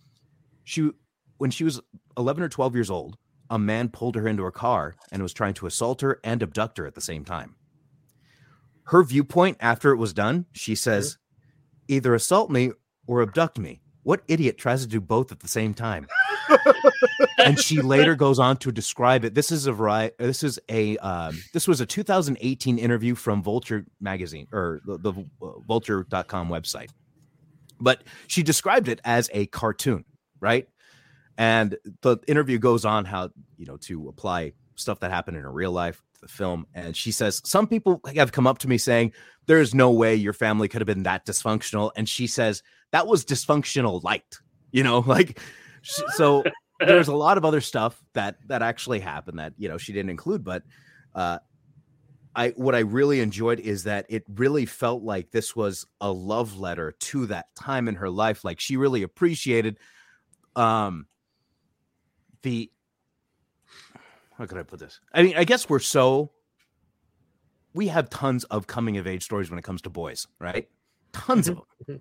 she 0.65 0.91
when 1.39 1.51
she 1.51 1.65
was 1.65 1.81
11 2.17 2.43
or 2.43 2.49
12 2.49 2.75
years 2.75 2.91
old 2.91 3.17
a 3.51 3.59
man 3.59 3.89
pulled 3.89 4.15
her 4.15 4.29
into 4.29 4.45
a 4.45 4.53
car 4.53 4.95
and 5.11 5.23
was 5.23 5.33
trying 5.33 5.55
to 5.55 5.67
assault 5.67 6.01
her 6.01 6.21
and 6.23 6.43
abduct 6.43 6.79
her 6.79 6.87
at 6.87 6.95
the 6.95 7.01
same 7.01 7.25
time. 7.25 7.55
Her 8.85 9.03
viewpoint 9.03 9.59
after 9.61 9.93
it 9.93 9.97
was 9.97 10.13
done, 10.13 10.47
she 10.53 10.75
says, 10.75 11.19
either 11.89 12.15
assault 12.15 12.51
me 12.51 12.73
or 13.07 13.23
abduct 13.23 13.59
me. 13.59 13.81
What 14.03 14.23
idiot 14.29 14.59
tries 14.59 14.83
to 14.83 14.89
do 14.89 15.01
both 15.01 15.33
at 15.33 15.41
the 15.41 15.49
same 15.49 15.75
time? 15.75 16.09
and 17.39 17.59
she 17.59 17.81
later 17.81 18.15
goes 18.15 18.39
on 18.39 18.57
to 18.59 18.73
describe 18.73 19.25
it. 19.25 19.35
This 19.35 19.51
is 19.51 19.67
a 19.67 19.73
vari- 19.73 20.13
this 20.19 20.43
is 20.43 20.59
a 20.69 20.97
um, 20.99 21.39
this 21.53 21.69
was 21.69 21.81
a 21.81 21.87
2018 21.87 22.79
interview 22.79 23.15
from 23.15 23.43
Vulture 23.43 23.85
magazine 24.01 24.47
or 24.53 24.81
the, 24.85 24.99
the 24.99 25.13
uh, 25.43 25.59
vulture.com 25.67 26.49
website. 26.49 26.91
But 27.81 28.03
she 28.27 28.43
described 28.43 28.89
it 28.89 29.01
as 29.05 29.31
a 29.33 29.47
cartoon, 29.47 30.05
right? 30.41 30.69
And 31.37 31.77
the 32.03 32.19
interview 32.27 32.59
goes 32.59 32.85
on 32.85 33.05
how, 33.05 33.31
you 33.57 33.67
know, 33.67 33.77
to 33.83 34.09
apply 34.09 34.53
stuff 34.75 35.01
that 35.01 35.11
happened 35.11 35.37
in 35.37 35.45
her 35.45 35.53
real 35.53 35.73
life 35.73 36.03
to 36.15 36.21
the 36.23 36.29
film. 36.29 36.67
And 36.75 36.97
she 36.97 37.13
says, 37.13 37.41
Some 37.45 37.69
people 37.69 38.01
have 38.15 38.33
come 38.33 38.47
up 38.47 38.59
to 38.59 38.69
me 38.69 38.79
saying, 38.79 39.13
There's 39.47 39.75
no 39.75 39.91
way 39.91 40.17
your 40.17 40.33
family 40.33 40.69
could 40.69 40.81
have 40.81 40.87
been 40.87 41.05
that 41.05 41.25
dysfunctional. 41.25 41.93
And 41.97 42.09
she 42.09 42.27
says, 42.27 42.63
That 42.91 43.07
was 43.07 43.25
dysfunctional 43.25 44.03
light, 44.03 44.39
you 44.73 44.83
know, 44.83 44.99
like, 45.07 45.41
so 45.83 46.45
there's 46.81 47.09
a 47.09 47.15
lot 47.15 47.39
of 47.39 47.45
other 47.45 47.61
stuff 47.61 48.03
that 48.15 48.37
that 48.47 48.63
actually 48.63 49.01
happened 49.01 49.39
that, 49.39 49.53
you 49.59 49.69
know, 49.69 49.79
she 49.79 49.93
didn't 49.93 50.11
include. 50.11 50.45
But, 50.45 50.63
uh, 51.15 51.39
I 52.35 52.51
what 52.51 52.75
I 52.75 52.81
really 52.81 53.21
enjoyed 53.21 53.59
is 53.59 53.85
that 53.85 54.07
it 54.09 54.23
really 54.29 54.65
felt 54.65 55.03
like 55.03 55.33
this 55.33 55.57
was 55.57 55.87
a 56.01 56.11
love 56.11 56.59
letter 56.59 56.93
to 56.93 57.27
that 57.27 57.47
time 57.57 57.89
in 57.89 57.97
her 57.97 58.09
life. 58.09 58.45
Like 58.45 58.61
she 58.61 58.77
really 58.77 59.03
appreciated 59.03 59.79
um 60.55 61.07
the 62.43 62.71
how 64.37 64.47
could 64.47 64.59
I 64.59 64.63
put 64.63 64.79
this? 64.79 65.01
I 65.13 65.25
mean, 65.25 65.37
I 65.37 65.43
guess 65.43 65.69
we're 65.69 65.81
so 65.81 66.31
we 67.75 67.89
have 67.89 68.09
tons 68.09 68.45
of 68.45 68.69
coming 68.69 68.99
of 68.99 69.07
age 69.07 69.25
stories 69.25 69.51
when 69.51 69.59
it 69.59 69.65
comes 69.65 69.83
to 69.83 69.91
boys, 69.91 70.29
right? 70.39 70.69
Tons 71.13 71.49
of 71.49 71.61
them. 71.87 72.01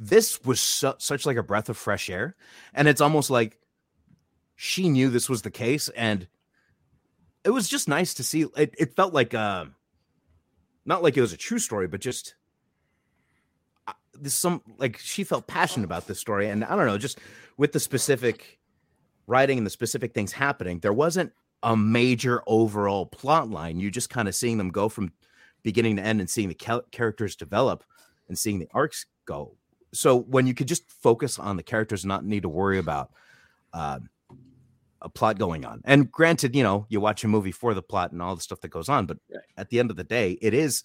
This 0.00 0.42
was 0.44 0.60
su- 0.60 0.94
such 0.98 1.26
like 1.26 1.36
a 1.36 1.42
breath 1.42 1.68
of 1.68 1.76
fresh 1.76 2.08
air, 2.08 2.36
and 2.72 2.86
it's 2.86 3.00
almost 3.00 3.30
like 3.30 3.58
she 4.54 4.88
knew 4.88 5.08
this 5.10 5.28
was 5.28 5.42
the 5.42 5.50
case, 5.50 5.88
and 5.90 6.28
it 7.44 7.50
was 7.50 7.68
just 7.68 7.88
nice 7.88 8.14
to 8.14 8.24
see. 8.24 8.46
It, 8.56 8.74
it 8.78 8.96
felt 8.96 9.12
like, 9.12 9.34
uh, 9.34 9.66
not 10.84 11.02
like 11.02 11.16
it 11.16 11.20
was 11.20 11.32
a 11.32 11.36
true 11.36 11.58
story, 11.58 11.88
but 11.88 12.00
just 12.00 12.36
uh, 13.86 13.92
this 14.14 14.34
some 14.34 14.62
like 14.78 14.98
she 14.98 15.24
felt 15.24 15.46
passionate 15.46 15.84
about 15.84 16.06
this 16.06 16.20
story, 16.20 16.48
and 16.48 16.64
I 16.64 16.76
don't 16.76 16.86
know, 16.86 16.98
just 16.98 17.18
with 17.56 17.72
the 17.72 17.80
specific 17.80 18.58
writing 19.26 19.58
and 19.58 19.66
the 19.66 19.70
specific 19.70 20.14
things 20.14 20.32
happening, 20.32 20.78
there 20.78 20.92
wasn't 20.92 21.32
a 21.62 21.76
major 21.76 22.42
overall 22.46 23.06
plot 23.06 23.50
line. 23.50 23.80
You 23.80 23.90
just 23.90 24.10
kind 24.10 24.28
of 24.28 24.34
seeing 24.34 24.58
them 24.58 24.70
go 24.70 24.88
from 24.88 25.12
beginning 25.62 25.96
to 25.96 26.02
end 26.02 26.20
and 26.20 26.30
seeing 26.30 26.48
the 26.48 26.82
characters 26.90 27.36
develop 27.36 27.84
and 28.28 28.38
seeing 28.38 28.58
the 28.58 28.68
arcs 28.72 29.06
go. 29.24 29.56
So 29.92 30.18
when 30.18 30.46
you 30.46 30.54
could 30.54 30.68
just 30.68 30.90
focus 30.90 31.38
on 31.38 31.56
the 31.56 31.62
characters, 31.62 32.04
and 32.04 32.08
not 32.08 32.24
need 32.24 32.42
to 32.42 32.48
worry 32.48 32.78
about 32.78 33.10
uh, 33.72 34.00
a 35.00 35.08
plot 35.08 35.38
going 35.38 35.64
on. 35.64 35.80
And 35.84 36.10
granted, 36.10 36.54
you 36.54 36.62
know, 36.62 36.86
you 36.88 37.00
watch 37.00 37.24
a 37.24 37.28
movie 37.28 37.52
for 37.52 37.74
the 37.74 37.82
plot 37.82 38.12
and 38.12 38.20
all 38.20 38.34
the 38.34 38.42
stuff 38.42 38.60
that 38.62 38.68
goes 38.68 38.88
on, 38.88 39.06
but 39.06 39.18
at 39.56 39.68
the 39.70 39.78
end 39.78 39.90
of 39.90 39.96
the 39.96 40.04
day, 40.04 40.38
it 40.42 40.54
is 40.54 40.82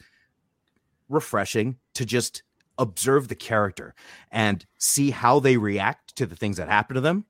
refreshing 1.09 1.77
to 1.95 2.05
just 2.05 2.43
observe 2.77 3.27
the 3.27 3.35
character 3.35 3.93
and 4.31 4.65
see 4.77 5.11
how 5.11 5.39
they 5.39 5.57
react 5.57 6.15
to 6.15 6.25
the 6.25 6.35
things 6.35 6.57
that 6.57 6.67
happen 6.67 6.95
to 6.95 7.01
them. 7.01 7.25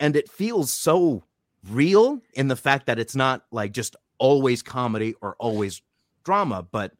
And 0.00 0.16
it 0.16 0.30
feels 0.30 0.72
so 0.72 1.24
real 1.70 2.20
in 2.34 2.48
the 2.48 2.56
fact 2.56 2.86
that 2.86 2.98
it's 2.98 3.16
not 3.16 3.44
like 3.50 3.72
just 3.72 3.96
always 4.18 4.62
comedy 4.62 5.14
or 5.20 5.36
always 5.38 5.82
drama, 6.24 6.66
but 6.70 6.92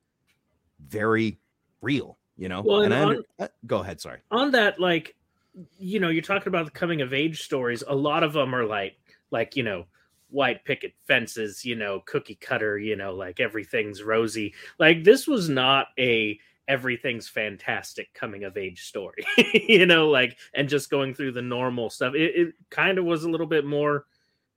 very 0.80 1.38
real, 1.80 2.18
you 2.36 2.48
know. 2.48 2.62
Well, 2.62 2.82
and 2.82 2.92
and 2.92 3.02
I 3.02 3.06
on- 3.06 3.24
uh, 3.38 3.48
go 3.66 3.78
ahead, 3.78 4.00
sorry. 4.00 4.20
on 4.30 4.50
that 4.52 4.80
like 4.80 5.14
you 5.78 6.00
know 6.00 6.08
you're 6.08 6.22
talking 6.22 6.48
about 6.48 6.64
the 6.64 6.70
coming 6.70 7.00
of 7.00 7.12
age 7.12 7.42
stories 7.42 7.84
a 7.86 7.94
lot 7.94 8.22
of 8.22 8.32
them 8.32 8.54
are 8.54 8.64
like 8.64 8.96
like 9.30 9.56
you 9.56 9.62
know 9.62 9.84
white 10.30 10.64
picket 10.64 10.94
fences 11.06 11.64
you 11.64 11.76
know 11.76 12.00
cookie 12.06 12.34
cutter 12.34 12.78
you 12.78 12.96
know 12.96 13.14
like 13.14 13.38
everything's 13.38 14.02
rosy 14.02 14.52
like 14.78 15.04
this 15.04 15.28
was 15.28 15.48
not 15.48 15.88
a 15.98 16.38
everything's 16.66 17.28
fantastic 17.28 18.12
coming 18.14 18.42
of 18.42 18.56
age 18.56 18.82
story 18.82 19.24
you 19.54 19.86
know 19.86 20.08
like 20.08 20.36
and 20.54 20.68
just 20.68 20.90
going 20.90 21.14
through 21.14 21.30
the 21.30 21.42
normal 21.42 21.88
stuff 21.88 22.14
it, 22.14 22.34
it 22.34 22.54
kind 22.70 22.98
of 22.98 23.04
was 23.04 23.22
a 23.22 23.30
little 23.30 23.46
bit 23.46 23.64
more 23.64 24.06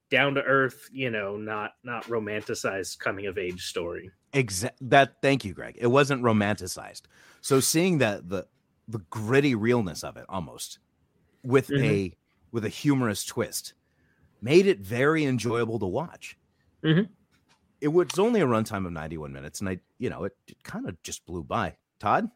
down 0.09 0.33
to 0.33 0.41
earth 0.41 0.89
you 0.91 1.11
know 1.11 1.37
not 1.37 1.73
not 1.83 2.03
romanticized 2.05 2.97
coming 2.97 3.27
of 3.27 3.37
age 3.37 3.65
story 3.65 4.09
Exact 4.33 4.77
that 4.81 5.15
thank 5.21 5.45
you, 5.45 5.53
Greg. 5.53 5.77
It 5.79 5.87
wasn't 5.87 6.21
romanticized. 6.21 7.03
So 7.47 7.61
seeing 7.61 7.99
that 7.99 8.27
the 8.27 8.45
the 8.89 8.99
gritty 9.09 9.55
realness 9.55 10.03
of 10.03 10.17
it 10.17 10.25
almost 10.27 10.79
with 11.43 11.69
Mhm. 11.69 11.81
a 11.81 12.17
with 12.51 12.65
a 12.65 12.69
humorous 12.69 13.23
twist 13.23 13.73
made 14.41 14.67
it 14.67 14.79
very 14.79 15.23
enjoyable 15.23 15.79
to 15.79 15.85
watch. 15.85 16.37
Mhm. 16.83 17.07
It 17.79 17.87
was 17.87 18.19
only 18.19 18.41
a 18.41 18.45
runtime 18.45 18.85
of 18.85 18.91
91 18.91 19.31
minutes, 19.31 19.61
and 19.61 19.69
I, 19.69 19.79
you 19.97 20.09
know, 20.09 20.25
it, 20.25 20.35
it 20.49 20.61
kind 20.63 20.89
of 20.89 21.01
just 21.03 21.25
blew 21.25 21.41
by. 21.41 21.77
Todd? 21.99 22.29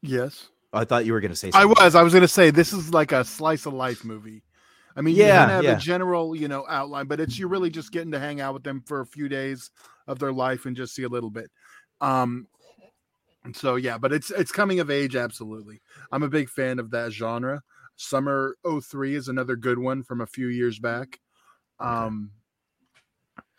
Yes. 0.00 0.48
I 0.72 0.84
thought 0.84 1.06
you 1.06 1.12
were 1.12 1.20
going 1.20 1.30
to 1.30 1.36
say 1.36 1.52
I 1.54 1.64
was. 1.64 1.94
I 1.94 2.02
was 2.02 2.12
going 2.12 2.22
to 2.22 2.26
say 2.28 2.50
this 2.50 2.72
is 2.72 2.92
like 2.92 3.12
a 3.12 3.24
slice 3.24 3.64
of 3.66 3.74
life 3.74 4.04
movie. 4.04 4.42
I 4.96 5.02
mean, 5.02 5.14
you 5.14 5.22
Yeah, 5.22 5.36
kind 5.38 5.50
of 5.52 5.56
have 5.58 5.64
yeah. 5.64 5.76
a 5.76 5.78
general, 5.78 6.34
you 6.34 6.48
know, 6.48 6.66
outline, 6.68 7.06
but 7.06 7.20
it's 7.20 7.38
you're 7.38 7.48
really 7.48 7.70
just 7.70 7.92
getting 7.92 8.10
to 8.10 8.18
hang 8.18 8.40
out 8.40 8.54
with 8.54 8.64
them 8.64 8.82
for 8.86 9.02
a 9.02 9.06
few 9.06 9.28
days 9.28 9.70
of 10.08 10.18
their 10.18 10.32
life 10.32 10.66
and 10.66 10.76
just 10.76 10.96
see 10.96 11.04
a 11.04 11.08
little 11.08 11.30
bit. 11.30 11.48
Um, 12.00 12.48
and 12.48 12.48
so 13.52 13.76
yeah, 13.76 13.98
but 13.98 14.12
it's 14.12 14.30
it's 14.30 14.52
coming 14.52 14.80
of 14.80 14.90
age, 14.90 15.16
absolutely. 15.16 15.80
I'm 16.10 16.22
a 16.22 16.28
big 16.28 16.48
fan 16.48 16.78
of 16.78 16.90
that 16.92 17.12
genre. 17.12 17.62
Summer 17.96 18.56
03 18.64 19.14
is 19.14 19.28
another 19.28 19.56
good 19.56 19.78
one 19.78 20.02
from 20.02 20.20
a 20.20 20.26
few 20.26 20.48
years 20.48 20.78
back. 20.78 21.20
Um, 21.78 22.30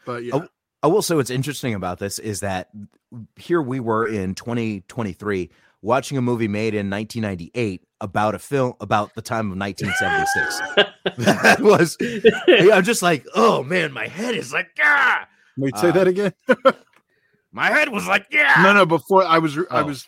but 0.06 0.24
yeah, 0.24 0.36
I, 0.36 0.48
I 0.84 0.88
will 0.88 1.02
say 1.02 1.16
what's 1.16 1.30
interesting 1.30 1.74
about 1.74 2.00
this 2.00 2.20
is 2.20 2.40
that 2.42 2.70
here 3.36 3.62
we 3.62 3.80
were 3.80 4.08
in 4.08 4.36
2023 4.36 5.50
watching 5.82 6.18
a 6.18 6.22
movie 6.22 6.48
made 6.48 6.74
in 6.74 6.90
1998 6.90 7.86
about 8.02 8.36
a 8.36 8.40
film 8.40 8.74
about 8.82 9.14
the 9.16 9.22
time 9.22 9.52
of 9.52 9.58
1976. 9.58 11.18
that 11.18 11.62
was, 11.62 11.98
I'm 12.74 12.84
just 12.84 13.02
like, 13.02 13.26
oh 13.36 13.64
man, 13.64 13.92
my 13.92 14.08
head 14.08 14.36
is 14.36 14.52
like, 14.52 14.70
ah. 14.82 15.28
wait, 15.58 15.78
say 15.78 15.90
uh, 15.90 15.92
that 15.92 16.08
again. 16.08 16.34
My 17.54 17.68
head 17.68 17.90
was 17.90 18.08
like, 18.08 18.26
yeah. 18.32 18.62
no, 18.64 18.74
no, 18.74 18.86
before 18.86 19.24
I 19.24 19.38
was 19.38 19.58
I 19.58 19.82
Oh. 19.82 19.86
was 19.86 20.08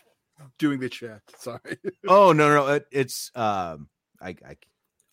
doing 0.58 0.80
the 0.80 0.88
chat. 0.88 1.22
Sorry. 1.38 1.78
Oh 2.08 2.32
no, 2.32 2.52
no, 2.54 2.66
it, 2.74 2.84
it's 2.90 3.30
um, 3.34 3.88
I, 4.20 4.30
I 4.46 4.56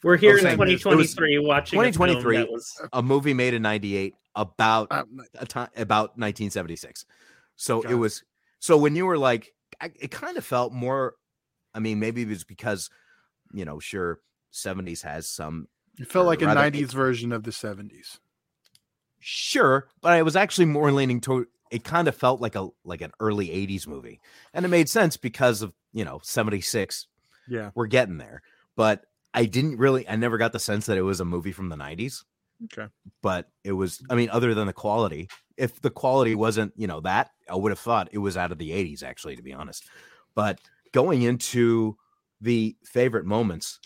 We're 0.04 0.18
here 0.18 0.34
was 0.34 0.42
in 0.44 0.58
saying 0.58 0.60
this. 0.60 0.82
2023 0.84 1.40
watching 1.40 1.80
a 1.80 1.84
film 1.84 1.94
2023, 1.94 2.38
that 2.38 2.52
was 2.52 2.72
a 2.92 3.02
movie 3.04 3.34
made 3.34 3.54
in 3.54 3.62
98 3.62 4.16
about 4.36 4.88
Um, 4.92 5.20
a 5.38 5.46
time 5.46 5.70
about 5.78 6.18
1976. 6.18 7.06
So 7.56 7.82
Got 7.84 7.92
it 7.92 7.94
it. 7.94 7.98
was 7.98 8.24
so 8.60 8.78
when 8.78 8.96
you 8.96 9.06
were 9.06 9.18
like 9.18 9.52
I, 9.80 9.92
it 10.00 10.10
kind 10.12 10.36
of 10.38 10.44
felt 10.46 10.74
more 10.74 11.14
I 11.74 11.80
mean 11.80 12.00
maybe 12.00 12.24
it 12.24 12.30
was 12.30 12.44
because 12.44 12.90
you 13.54 13.64
know 13.66 13.80
sure 13.80 14.20
70s 14.54 15.04
has 15.04 15.30
some 15.30 15.68
It 16.00 16.08
felt 16.12 16.24
or 16.26 16.28
like 16.28 16.42
a 16.42 16.48
rather- 16.48 16.72
'90s 16.72 16.92
version 16.94 17.32
of 17.32 17.44
the 17.44 17.52
'70s. 17.52 18.18
sure 19.20 19.88
but 20.02 20.14
I 20.14 20.22
was 20.24 20.36
actually 20.36 20.66
more 20.66 20.92
leaning 20.92 21.22
toward 21.22 21.48
it 21.74 21.84
kind 21.84 22.08
of 22.08 22.16
felt 22.16 22.40
like 22.42 22.56
a 22.56 22.68
like 22.86 23.02
an 23.02 23.12
early 23.20 23.48
80s 23.50 23.88
movie 23.88 24.20
and 24.54 24.64
it 24.66 24.70
made 24.70 24.88
sense 24.90 25.18
because 25.18 25.62
of 25.62 25.74
you 25.92 26.06
know 26.06 26.20
76 26.24 27.08
Yeah. 27.48 27.72
we're 27.76 27.88
getting 27.88 28.18
there 28.18 28.42
but 28.76 29.06
I 29.34 29.46
didn't 29.46 29.78
really 29.78 30.08
I 30.08 30.16
never 30.16 30.38
got 30.38 30.52
the 30.54 30.60
sense 30.60 30.86
that 30.86 30.98
it 30.98 31.02
was 31.02 31.20
a 31.20 31.26
movie 31.26 31.52
from 31.52 31.70
the 31.70 31.76
90s 31.76 32.24
Okay. 32.66 32.88
but 33.22 33.50
it 33.64 33.74
was 33.74 34.02
i 34.10 34.16
mean 34.16 34.30
other 34.30 34.54
than 34.54 34.68
the 34.68 34.74
quality 34.74 35.28
if 35.58 35.82
the 35.82 35.90
quality 35.90 36.34
wasn't 36.36 36.72
you 36.78 36.88
know 36.88 37.02
that 37.02 37.32
i 37.50 37.56
would 37.56 37.72
have 37.72 37.80
thought 37.80 38.08
it 38.14 38.20
was 38.20 38.38
out 38.38 38.52
of 38.54 38.58
the 38.58 38.70
80s 38.72 39.04
actually 39.04 39.36
to 39.36 39.42
be 39.44 39.52
honest 39.54 39.90
but 40.36 40.60
going 40.94 41.24
into 41.24 41.98
the 42.40 42.78
favorite 42.86 43.26
moments 43.26 43.80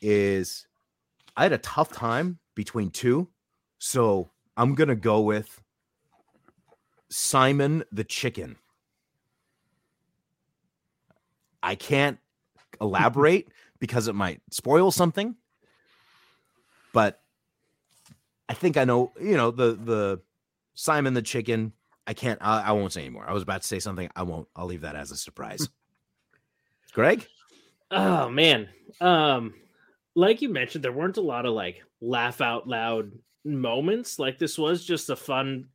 is 0.00 0.66
i 1.36 1.42
had 1.42 1.52
a 1.52 1.58
tough 1.58 1.92
time 1.92 2.38
between 2.54 2.90
two 2.90 3.28
so 3.78 4.30
i'm 4.56 4.74
gonna 4.74 4.94
go 4.96 5.20
with 5.20 5.60
simon 7.10 7.84
the 7.92 8.04
chicken 8.04 8.56
i 11.62 11.74
can't 11.74 12.18
elaborate 12.80 13.48
because 13.78 14.08
it 14.08 14.14
might 14.14 14.40
spoil 14.50 14.90
something 14.90 15.34
but 16.92 17.20
I 18.48 18.54
think 18.54 18.76
I 18.76 18.84
know, 18.84 19.12
you 19.20 19.36
know, 19.36 19.50
the 19.50 19.72
the 19.72 20.20
Simon 20.74 21.14
the 21.14 21.22
chicken. 21.22 21.72
I 22.06 22.14
can't. 22.14 22.38
I, 22.40 22.62
I 22.62 22.72
won't 22.72 22.92
say 22.92 23.02
anymore. 23.02 23.26
I 23.28 23.32
was 23.32 23.42
about 23.42 23.60
to 23.60 23.68
say 23.68 23.78
something. 23.78 24.08
I 24.16 24.22
won't. 24.22 24.48
I'll 24.56 24.66
leave 24.66 24.80
that 24.80 24.96
as 24.96 25.10
a 25.10 25.16
surprise. 25.16 25.68
Greg, 26.92 27.26
Oh 27.90 28.28
man. 28.30 28.68
Um 29.00 29.54
like 30.14 30.42
you 30.42 30.48
mentioned 30.48 30.82
there 30.82 30.92
weren't 30.92 31.18
a 31.18 31.22
lot 31.22 31.46
of 31.46 31.52
like 31.52 31.82
laugh 32.00 32.40
out 32.40 32.66
loud 32.66 33.12
moments. 33.44 34.18
Like 34.18 34.38
this 34.38 34.58
was 34.58 34.84
just 34.84 35.10
a 35.10 35.16
fun 35.16 35.68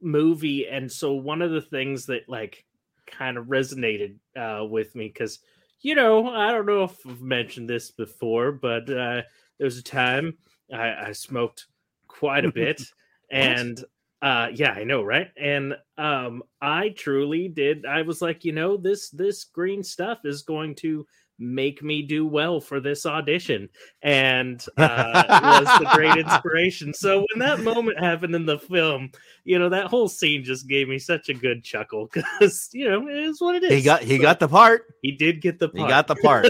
movie 0.00 0.68
and 0.68 0.90
so 0.90 1.14
one 1.14 1.42
of 1.42 1.50
the 1.50 1.60
things 1.60 2.06
that 2.06 2.28
like 2.28 2.64
kind 3.06 3.36
of 3.36 3.46
resonated 3.46 4.16
uh 4.36 4.64
with 4.64 4.94
me 4.94 5.08
cuz 5.08 5.40
you 5.80 5.94
know, 5.94 6.28
I 6.28 6.50
don't 6.50 6.66
know 6.66 6.82
if 6.82 7.06
I've 7.06 7.22
mentioned 7.22 7.70
this 7.70 7.92
before, 7.92 8.52
but 8.52 8.90
uh 8.90 9.22
there 9.58 9.64
was 9.64 9.78
a 9.78 9.82
time 9.82 10.36
I, 10.72 11.08
I 11.08 11.12
smoked 11.12 11.66
quite 12.08 12.44
a 12.44 12.52
bit 12.52 12.82
and 13.30 13.84
uh 14.22 14.48
yeah 14.52 14.72
i 14.72 14.82
know 14.84 15.02
right? 15.02 15.30
And 15.36 15.76
um 15.96 16.42
i 16.60 16.88
truly 16.90 17.48
did 17.48 17.86
i 17.86 18.02
was 18.02 18.20
like 18.20 18.44
you 18.44 18.52
know 18.52 18.76
this 18.76 19.10
this 19.10 19.44
green 19.44 19.82
stuff 19.82 20.20
is 20.24 20.42
going 20.42 20.74
to 20.76 21.06
make 21.38 21.82
me 21.82 22.02
do 22.02 22.26
well 22.26 22.60
for 22.60 22.80
this 22.80 23.06
audition 23.06 23.68
and 24.02 24.64
uh 24.76 25.22
it 25.28 25.64
was 25.64 25.78
the 25.78 25.90
great 25.94 26.16
inspiration 26.18 26.92
so 26.92 27.18
when 27.32 27.38
that 27.38 27.60
moment 27.60 27.98
happened 27.98 28.34
in 28.34 28.44
the 28.44 28.58
film 28.58 29.08
you 29.44 29.58
know 29.58 29.68
that 29.68 29.86
whole 29.86 30.08
scene 30.08 30.42
just 30.42 30.66
gave 30.68 30.88
me 30.88 30.98
such 30.98 31.28
a 31.28 31.34
good 31.34 31.62
chuckle 31.62 32.08
because 32.12 32.68
you 32.72 32.88
know 32.88 33.06
it 33.06 33.16
is 33.24 33.40
what 33.40 33.54
it 33.54 33.62
is 33.62 33.70
he 33.72 33.82
got 33.82 34.02
he 34.02 34.16
So 34.16 34.22
got 34.22 34.40
the 34.40 34.48
part. 34.48 34.86
he 35.02 35.12
did 35.12 35.40
get 35.40 35.58
the 35.60 35.68
part 35.68 35.80
He 35.80 35.88
got 35.88 36.06
the 36.08 36.16
part. 36.16 36.46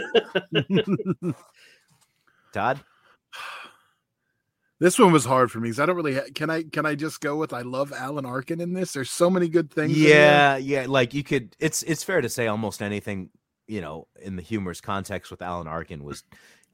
Todd, 2.52 2.80
This 4.80 4.98
one 4.98 5.12
was 5.12 5.24
hard 5.24 5.50
for 5.50 5.58
me 5.60 5.68
because 5.68 5.80
I 5.80 5.86
don't 5.86 5.96
really. 5.96 6.14
Ha- 6.14 6.30
can 6.34 6.48
I? 6.50 6.62
Can 6.62 6.86
I 6.86 6.94
just 6.94 7.20
go 7.20 7.36
with? 7.36 7.52
I 7.52 7.60
love 7.62 7.92
Alan 7.92 8.24
Arkin 8.24 8.60
in 8.60 8.72
this. 8.72 8.92
There's 8.92 9.10
so 9.10 9.28
many 9.28 9.48
good 9.48 9.70
things. 9.70 9.96
yeah, 9.98 10.56
yeah. 10.56 10.86
Like 10.88 11.12
you 11.14 11.22
could. 11.24 11.54
It's 11.58 11.82
it's 11.82 12.02
fair 12.04 12.20
to 12.20 12.28
say 12.28 12.46
almost 12.46 12.80
anything. 12.80 13.30
You 13.68 13.80
know, 13.80 14.08
in 14.20 14.34
the 14.36 14.42
humorous 14.42 14.80
context 14.80 15.30
with 15.30 15.42
Alan 15.42 15.68
Arkin 15.68 16.02
was, 16.02 16.24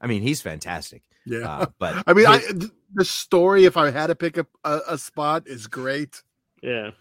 I 0.01 0.07
mean, 0.07 0.21
he's 0.21 0.41
fantastic. 0.41 1.03
yeah. 1.25 1.47
Uh, 1.47 1.67
but 1.77 2.03
I 2.07 2.13
mean, 2.13 2.25
his- 2.31 2.47
th- 2.53 2.71
the 2.93 3.05
story. 3.05 3.65
If 3.65 3.77
I 3.77 3.91
had 3.91 4.07
to 4.07 4.15
pick 4.15 4.37
a, 4.37 4.47
a, 4.63 4.79
a 4.89 4.97
spot, 4.97 5.47
is 5.47 5.67
great. 5.67 6.23
yeah 6.63 6.91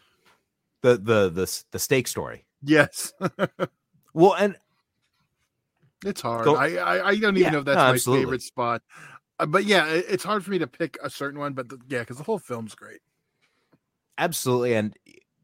the 0.82 0.98
the 0.98 1.30
the 1.30 1.42
s- 1.42 1.64
the 1.70 1.78
steak 1.78 2.06
story. 2.08 2.44
Yes, 2.62 3.12
Well, 4.14 4.34
and 4.34 4.56
it's 6.04 6.20
hard. 6.20 6.44
Go- 6.44 6.56
I, 6.56 6.74
I 6.76 7.08
I 7.08 7.16
don't 7.16 7.36
even 7.36 7.40
Yeah, 7.40 7.50
know 7.50 7.58
if 7.60 7.64
that's 7.64 7.76
no, 7.78 7.84
my 7.84 7.92
absolutely. 7.92 8.24
favorite 8.24 8.42
spot. 8.42 8.82
Uh, 9.38 9.46
but 9.46 9.64
yeah, 9.64 9.86
it, 9.88 10.04
it's 10.08 10.24
hard 10.24 10.44
for 10.44 10.50
me 10.50 10.58
to 10.58 10.66
pick 10.66 10.98
a 11.02 11.08
certain 11.10 11.38
one. 11.40 11.54
But 11.54 11.68
the, 11.68 11.78
yeah, 11.88 12.00
because 12.00 12.18
the 12.18 12.24
whole 12.24 12.38
film's 12.38 12.74
great. 12.74 13.00
absolutely 14.18 14.74
and 14.74 14.94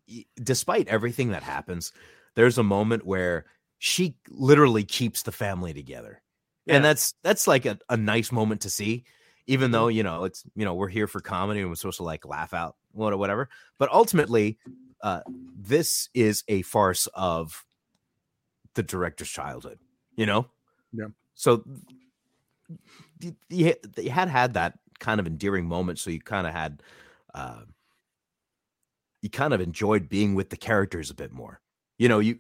y- 0.09 0.25
despite 0.43 0.87
everything 0.89 1.31
that 1.31 1.43
happens 1.43 1.93
there's 2.37 2.57
a 2.59 2.63
moment 2.63 3.05
where 3.05 3.45
she 3.83 4.15
literally 4.29 4.85
keeps 4.85 5.23
the 5.23 5.33
family 5.33 5.73
together 5.73 6.21
Yeah. 6.67 6.77
and 6.77 6.85
that's 6.85 7.15
that's 7.23 7.47
like 7.49 7.65
a, 7.67 7.79
a 7.89 7.97
nice 7.97 8.31
moment 8.31 8.61
to 8.61 8.71
see 8.71 9.05
even 9.47 9.67
Mm-hmm. 9.67 9.73
though 9.73 9.89
you 9.89 10.03
know 10.03 10.25
it's 10.25 10.45
you 10.55 10.65
know 10.67 10.75
we're 10.75 10.89
here 10.89 11.07
for 11.09 11.21
comedy 11.21 11.61
and 11.61 11.69
we're 11.71 11.75
supposed 11.77 11.97
to 11.97 12.05
like 12.05 12.25
laugh 12.27 12.53
out 12.55 12.77
what- 12.93 13.19
whatever 13.19 13.49
but 13.79 13.91
ultimately 13.91 14.59
uh 15.03 15.23
this 15.57 16.11
is 16.15 16.45
a 16.49 16.61
farce 16.63 17.09
of 17.15 17.65
the 18.75 18.83
director's 18.83 19.31
childhood 19.31 19.79
you 20.15 20.27
know 20.27 20.47
Yeah. 20.93 21.07
so 21.35 21.65
you 23.49 23.75
had 24.11 24.29
had 24.29 24.55
that 24.55 24.79
kind 24.99 25.19
of 25.21 25.27
endearing 25.27 25.67
moment 25.67 25.99
so 25.99 26.11
you 26.11 26.21
kind 26.21 26.47
of 26.47 26.53
had 26.53 26.83
uh 27.35 27.63
you 29.23 29.31
kind 29.31 29.53
of 29.55 29.61
enjoyed 29.63 30.09
being 30.09 30.35
with 30.35 30.51
the 30.51 30.57
characters 30.57 31.11
a 31.11 31.15
bit 31.15 31.33
more 31.33 31.61
you 32.01 32.09
know 32.09 32.19
you 32.19 32.39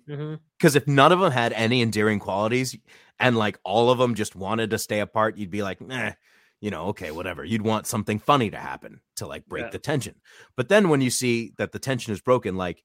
because 0.59 0.75
if 0.75 0.87
none 0.89 1.13
of 1.13 1.21
them 1.21 1.31
had 1.31 1.53
any 1.53 1.83
endearing 1.83 2.19
qualities 2.19 2.77
and 3.21 3.37
like 3.37 3.59
all 3.65 3.91
of 3.91 3.99
them 3.99 4.15
just 4.15 4.35
wanted 4.35 4.71
to 4.71 4.79
stay 4.79 5.01
apart 5.01 5.37
you'd 5.37 5.51
be 5.51 5.63
like 5.63 5.81
nah 5.81 6.11
you 6.61 6.71
know 6.71 6.87
okay 6.87 7.11
whatever 7.11 7.45
you'd 7.45 7.63
want 7.63 7.87
something 7.87 8.19
funny 8.19 8.51
to 8.51 8.57
happen 8.57 9.01
to 9.17 9.27
like 9.27 9.45
break 9.47 9.65
Yeah. 9.67 9.71
the 9.71 9.79
tension 9.79 10.15
but 10.57 10.69
then 10.69 10.89
when 10.89 11.01
you 11.01 11.11
see 11.11 11.53
that 11.59 11.73
the 11.73 11.79
tension 11.79 12.13
is 12.13 12.21
broken 12.21 12.57
like 12.57 12.83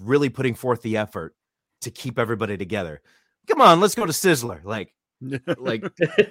really 0.00 0.28
putting 0.28 0.54
forth 0.54 0.82
the 0.82 0.96
effort 0.96 1.34
to 1.82 1.90
keep 1.90 2.18
everybody 2.18 2.56
together 2.56 3.00
come 3.48 3.60
on 3.60 3.80
let's 3.80 3.94
go 3.94 4.04
to 4.06 4.12
sizzler 4.12 4.64
like 4.64 4.92
like 5.58 5.82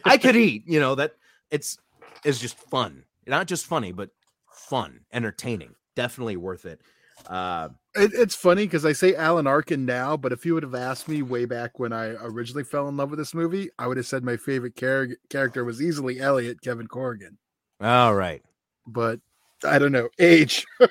I 0.06 0.18
could 0.20 0.36
eat, 0.48 0.64
you 0.68 0.80
know, 0.80 0.94
that 0.94 1.14
it's 1.50 1.76
it's 2.24 2.38
just 2.38 2.56
fun. 2.70 3.04
Not 3.26 3.48
just 3.48 3.66
funny, 3.66 3.92
but 3.92 4.12
fun, 4.52 5.00
entertaining. 5.12 5.74
Definitely 5.96 6.38
worth 6.38 6.66
it. 6.66 6.82
Uh 7.28 7.70
It, 7.96 8.12
it's 8.14 8.36
funny 8.36 8.66
because 8.66 8.86
I 8.86 8.94
say 8.94 9.16
Alan 9.16 9.48
Arkin 9.48 9.86
now, 9.86 10.18
but 10.18 10.32
if 10.32 10.46
you 10.46 10.54
would 10.54 10.64
have 10.64 10.76
asked 10.76 11.08
me 11.08 11.22
way 11.22 11.46
back 11.46 11.80
when 11.80 11.94
I 11.94 12.10
originally 12.22 12.64
fell 12.64 12.88
in 12.90 12.98
love 12.98 13.10
with 13.10 13.20
this 13.20 13.34
movie, 13.34 13.70
I 13.80 13.88
would 13.88 13.98
have 13.98 14.06
said 14.06 14.24
my 14.24 14.38
favorite 14.38 14.76
char- 14.76 15.18
character 15.30 15.64
was 15.64 15.82
easily 15.82 16.20
Elliot, 16.20 16.62
Kevin 16.62 16.88
Corrigan. 16.88 17.38
all 17.82 18.14
right. 18.16 18.42
But 18.88 19.20
I 19.64 19.80
don't 19.80 19.92
know 19.92 20.10
age. 20.20 20.66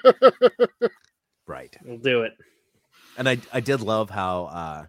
Right. 1.46 1.76
we'll 1.84 1.98
do 1.98 2.22
it 2.22 2.32
And 3.18 3.28
I 3.28 3.36
I 3.52 3.60
did 3.60 3.80
love 3.82 4.08
how 4.10 4.44
uh 4.46 4.84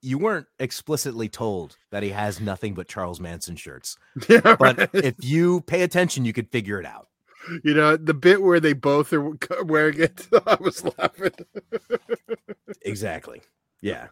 you 0.00 0.16
weren't 0.18 0.46
explicitly 0.58 1.28
told 1.28 1.76
that 1.90 2.02
he 2.04 2.10
has 2.10 2.40
nothing 2.40 2.74
but 2.74 2.88
Charles 2.88 3.20
Manson 3.20 3.54
shirts. 3.56 3.96
yeah, 4.28 4.40
But 4.56 4.78
right. 4.78 4.90
if 4.94 5.14
you 5.20 5.60
pay 5.62 5.82
attention, 5.82 6.24
you 6.24 6.32
could 6.32 6.50
figure 6.50 6.80
it 6.80 6.86
out. 6.86 7.06
You 7.64 7.74
know 7.74 7.96
the 7.96 8.14
bit 8.14 8.42
where 8.42 8.60
they 8.60 8.72
both 8.72 9.12
are 9.12 9.30
wearing 9.64 10.00
it, 10.00 10.26
I 10.46 10.56
was 10.60 10.84
laughing. 10.98 11.32
Exactly. 12.82 13.42
Yeah. 13.80 14.08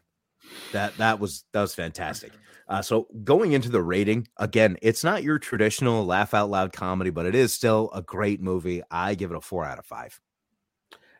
That 0.72 0.96
that 0.96 1.20
was 1.20 1.44
that 1.52 1.60
was 1.60 1.74
fantastic. 1.74 2.32
Uh, 2.68 2.80
so 2.82 3.08
going 3.24 3.52
into 3.52 3.68
the 3.68 3.82
rating 3.82 4.26
again, 4.36 4.76
it's 4.80 5.02
not 5.04 5.22
your 5.22 5.38
traditional 5.38 6.04
laugh 6.06 6.34
out 6.34 6.50
loud 6.50 6.72
comedy, 6.72 7.10
but 7.10 7.26
it 7.26 7.34
is 7.34 7.52
still 7.52 7.90
a 7.94 8.02
great 8.02 8.40
movie. 8.40 8.82
I 8.90 9.14
give 9.14 9.30
it 9.30 9.36
a 9.36 9.40
four 9.40 9.64
out 9.64 9.78
of 9.78 9.86
five. 9.86 10.18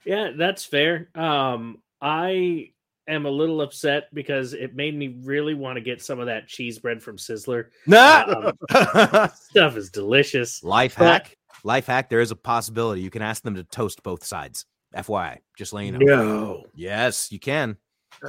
Yeah, 0.05 0.31
that's 0.37 0.65
fair. 0.65 1.11
Um, 1.15 1.83
I 2.01 2.71
am 3.09 3.27
a 3.27 3.31
little 3.31 3.61
upset 3.61 4.05
because 4.15 4.55
it 4.55 4.75
made 4.75 4.97
me 4.97 5.17
really 5.23 5.55
want 5.55 5.77
to 5.77 5.81
get 5.81 6.01
some 6.03 6.21
of 6.21 6.27
that 6.27 6.47
cheese 6.49 6.79
bread 6.79 7.03
from 7.03 7.17
Sizzler. 7.17 7.67
Nah! 7.87 8.53
Um, 8.71 9.31
stuff 9.35 9.77
is 9.77 9.91
delicious. 9.91 10.63
life 10.65 10.95
But- 10.97 11.05
hack. 11.27 11.37
Life 11.65 11.87
hack. 11.87 12.09
There 12.11 12.21
is 12.21 12.31
a 12.31 12.37
possibility 12.37 13.01
you 13.03 13.11
can 13.11 13.23
ask 13.23 13.43
them 13.43 13.55
to 13.57 13.65
toast 13.65 14.03
both 14.03 14.25
sides. 14.25 14.67
FYI, 14.95 15.39
just 15.57 15.73
letting 15.73 15.93
you 15.95 15.99
know. 16.05 16.17
No. 16.17 16.65
Yes, 16.75 17.31
you 17.31 17.39
can. 17.39 17.77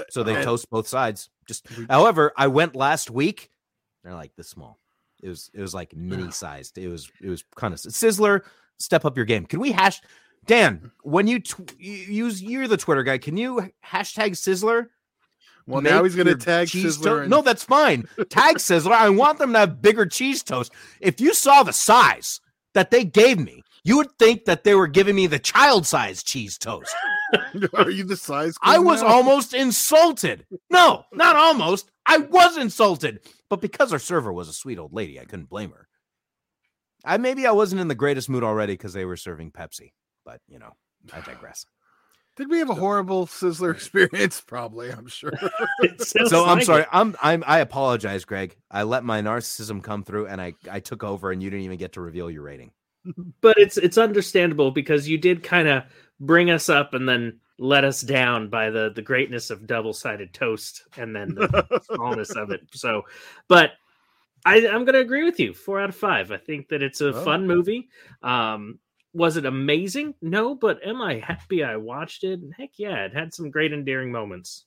So 0.10 0.22
they 0.24 0.36
Uh, 0.38 0.44
toast 0.44 0.70
both 0.70 0.88
sides. 0.88 1.30
Just 1.48 1.66
however, 1.90 2.32
I 2.38 2.48
went 2.48 2.76
last 2.76 3.10
week. 3.10 3.50
They're 4.04 4.14
like 4.14 4.36
this 4.36 4.50
small. 4.50 4.80
It 5.24 5.30
was 5.30 5.50
it 5.54 5.62
was 5.62 5.74
like 5.74 5.96
mini 5.96 6.30
sized. 6.32 6.78
It 6.78 6.88
was 6.88 7.12
it 7.22 7.30
was 7.30 7.44
kind 7.56 7.74
of 7.74 7.80
Sizzler. 7.80 8.42
Step 8.78 9.06
up 9.06 9.16
your 9.18 9.26
game. 9.26 9.46
Can 9.46 9.60
we 9.60 9.72
hash 9.72 10.02
Dan? 10.46 10.92
When 11.04 11.28
you, 11.28 11.40
tw- 11.40 11.76
you 11.80 11.94
use 11.94 12.42
you're 12.42 12.68
the 12.68 12.78
Twitter 12.78 13.04
guy. 13.04 13.18
Can 13.20 13.38
you 13.38 13.72
hashtag 13.86 14.32
Sizzler? 14.32 14.88
Well, 15.68 15.82
now 15.82 16.04
he's 16.04 16.16
gonna 16.16 16.36
tag 16.36 16.68
Sizzler 16.68 17.04
toast. 17.04 17.22
and- 17.22 17.30
No, 17.30 17.42
that's 17.44 17.64
fine. 17.64 18.08
Tag 18.30 18.58
Sizzler. 18.58 18.92
I 18.94 19.10
want 19.10 19.38
them 19.40 19.54
to 19.54 19.60
have 19.60 19.82
bigger 19.82 20.06
cheese 20.06 20.42
toast. 20.44 20.72
If 21.00 21.20
you 21.22 21.34
saw 21.34 21.64
the 21.64 21.74
size 21.74 22.40
that 22.74 22.92
they 22.92 23.04
gave 23.04 23.40
me, 23.40 23.62
you 23.84 23.98
would 23.98 24.12
think 24.20 24.46
that 24.46 24.64
they 24.64 24.76
were 24.76 24.88
giving 24.88 25.16
me 25.16 25.28
the 25.28 25.40
child 25.40 25.86
size 25.86 26.24
cheese 26.24 26.58
toast. 26.58 26.96
Are 27.74 27.90
you 27.90 28.04
the 28.04 28.18
size? 28.18 28.56
I 28.62 28.80
was 28.80 29.02
now? 29.02 29.08
almost 29.08 29.54
insulted. 29.54 30.46
No, 30.70 31.06
not 31.14 31.36
almost. 31.36 31.92
I 32.06 32.18
was 32.18 32.58
insulted. 32.58 33.22
But 33.50 33.62
because 33.62 33.92
our 33.92 34.00
server 34.00 34.32
was 34.32 34.50
a 34.50 34.54
sweet 34.54 34.80
old 34.80 34.94
lady, 34.94 35.20
I 35.20 35.26
couldn't 35.26 35.50
blame 35.50 35.72
her. 35.72 35.88
I 37.04 37.18
maybe 37.18 37.48
I 37.48 37.52
wasn't 37.52 37.82
in 37.82 37.88
the 37.88 37.96
greatest 37.96 38.30
mood 38.30 38.44
already 38.44 38.74
because 38.74 38.94
they 38.94 39.06
were 39.06 39.18
serving 39.18 39.52
Pepsi. 39.52 39.94
But 40.24 40.40
you 40.48 40.60
know, 40.60 40.74
I 41.12 41.22
digress. 41.22 41.66
Did 42.38 42.50
we 42.50 42.60
have 42.60 42.70
a 42.70 42.74
horrible 42.76 43.28
Sizzler 43.28 43.72
experience? 43.74 44.41
Probably, 44.48 44.89
I'm 44.89 45.08
sure. 45.08 45.34
so 46.00 46.46
I'm 46.46 46.62
sorry. 46.62 46.86
I'm 46.91 47.15
I'm 47.22 47.44
I 47.46 47.60
apologize, 47.60 48.26
Greg. 48.26 48.56
I 48.70 48.84
let 48.84 49.04
my 49.04 49.22
narcissism 49.22 49.84
come 49.84 50.04
through 50.04 50.28
and 50.28 50.41
I 50.41 50.54
I 50.72 50.80
took 50.80 51.04
over 51.04 51.32
and 51.32 51.44
you 51.44 51.50
didn't 51.50 51.65
even 51.65 51.78
get 51.78 51.94
to 51.94 52.02
reveal 52.02 52.32
your 52.32 52.44
rating. 52.44 52.72
but 53.41 53.58
it's 53.58 53.78
it's 53.78 53.98
understandable 53.98 54.72
because 54.72 55.10
you 55.10 55.17
did 55.17 55.44
kind 55.44 55.67
of 55.67 55.84
bring 56.20 56.52
us 56.52 56.70
up 56.70 56.94
and 56.94 57.08
then 57.10 57.39
let 57.60 57.84
us 57.84 58.02
down 58.02 58.50
by 58.50 58.70
the 58.70 58.91
the 58.96 59.02
greatness 59.02 59.50
of 59.50 59.67
double 59.67 59.94
sided 59.94 60.34
toast 60.34 60.84
and 60.98 61.15
then 61.15 61.36
the 61.36 61.82
smallness 61.94 62.32
of 62.32 62.50
it. 62.52 62.62
So, 62.72 63.04
but 63.48 63.72
I 64.46 64.67
I'm 64.67 64.86
gonna 64.86 65.00
agree 65.00 65.24
with 65.24 65.39
you. 65.39 65.54
Four 65.54 65.82
out 65.82 65.89
of 65.89 65.96
five. 65.96 66.32
I 66.32 66.38
think 66.38 66.70
that 66.70 66.82
it's 66.82 67.02
a 67.02 67.10
Oh. 67.10 67.24
fun 67.26 67.46
movie. 67.46 67.89
Um, 68.24 68.80
was 69.13 69.38
it 69.38 69.45
amazing? 69.45 70.13
No, 70.21 70.56
but 70.56 70.80
am 70.86 71.02
I 71.02 71.19
happy 71.19 71.63
I 71.63 71.76
watched 71.78 72.24
it? 72.24 72.39
Heck 72.58 72.71
yeah, 72.78 73.06
it 73.06 73.13
had 73.13 73.34
some 73.34 73.50
great 73.52 73.74
endearing 73.74 74.12
moments. 74.12 74.65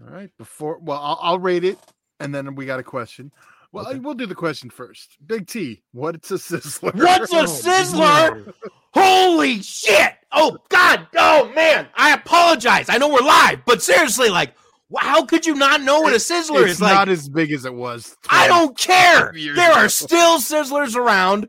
All 0.00 0.12
right. 0.12 0.30
Before, 0.38 0.78
well, 0.80 1.00
I'll, 1.00 1.18
I'll 1.22 1.38
rate 1.38 1.64
it, 1.64 1.78
and 2.20 2.34
then 2.34 2.54
we 2.54 2.66
got 2.66 2.80
a 2.80 2.84
question. 2.84 3.32
Well, 3.72 3.86
I- 3.88 3.94
we'll 3.94 4.14
do 4.14 4.26
the 4.26 4.34
question 4.34 4.70
first. 4.70 5.16
Big 5.26 5.46
T, 5.46 5.82
what's 5.92 6.30
a 6.30 6.34
sizzler? 6.34 6.94
What's 6.94 7.32
a 7.32 7.36
sizzler? 7.70 8.52
Holy 8.92 9.60
shit! 9.60 10.12
Oh 10.30 10.56
God! 10.68 11.08
Oh 11.16 11.50
man! 11.56 11.88
I 11.96 12.12
apologize. 12.14 12.88
I 12.88 12.98
know 12.98 13.08
we're 13.08 13.18
live, 13.26 13.64
but 13.64 13.82
seriously, 13.82 14.28
like, 14.30 14.54
how 14.96 15.24
could 15.24 15.44
you 15.44 15.56
not 15.56 15.80
know 15.82 16.00
what 16.00 16.12
a 16.12 16.18
sizzler 16.18 16.62
It's 16.62 16.74
is? 16.74 16.80
Like, 16.80 16.94
not 16.94 17.08
as 17.08 17.28
big 17.28 17.50
as 17.50 17.64
it 17.64 17.74
was. 17.74 18.16
I 18.30 18.46
don't 18.46 18.78
care. 18.78 19.34
years 19.34 19.56
There 19.56 19.72
are 19.72 19.88
still 19.88 20.38
sizzlers 20.38 20.94
around. 20.94 21.48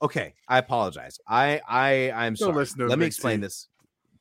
Okay, 0.00 0.34
I 0.46 0.58
apologize. 0.58 1.18
I 1.26 1.60
I 1.68 2.10
I'm 2.12 2.34
Don't 2.34 2.66
sorry. 2.66 2.88
Let 2.88 2.98
me 2.98 3.06
explain 3.06 3.38
T. 3.40 3.42
this. 3.46 3.68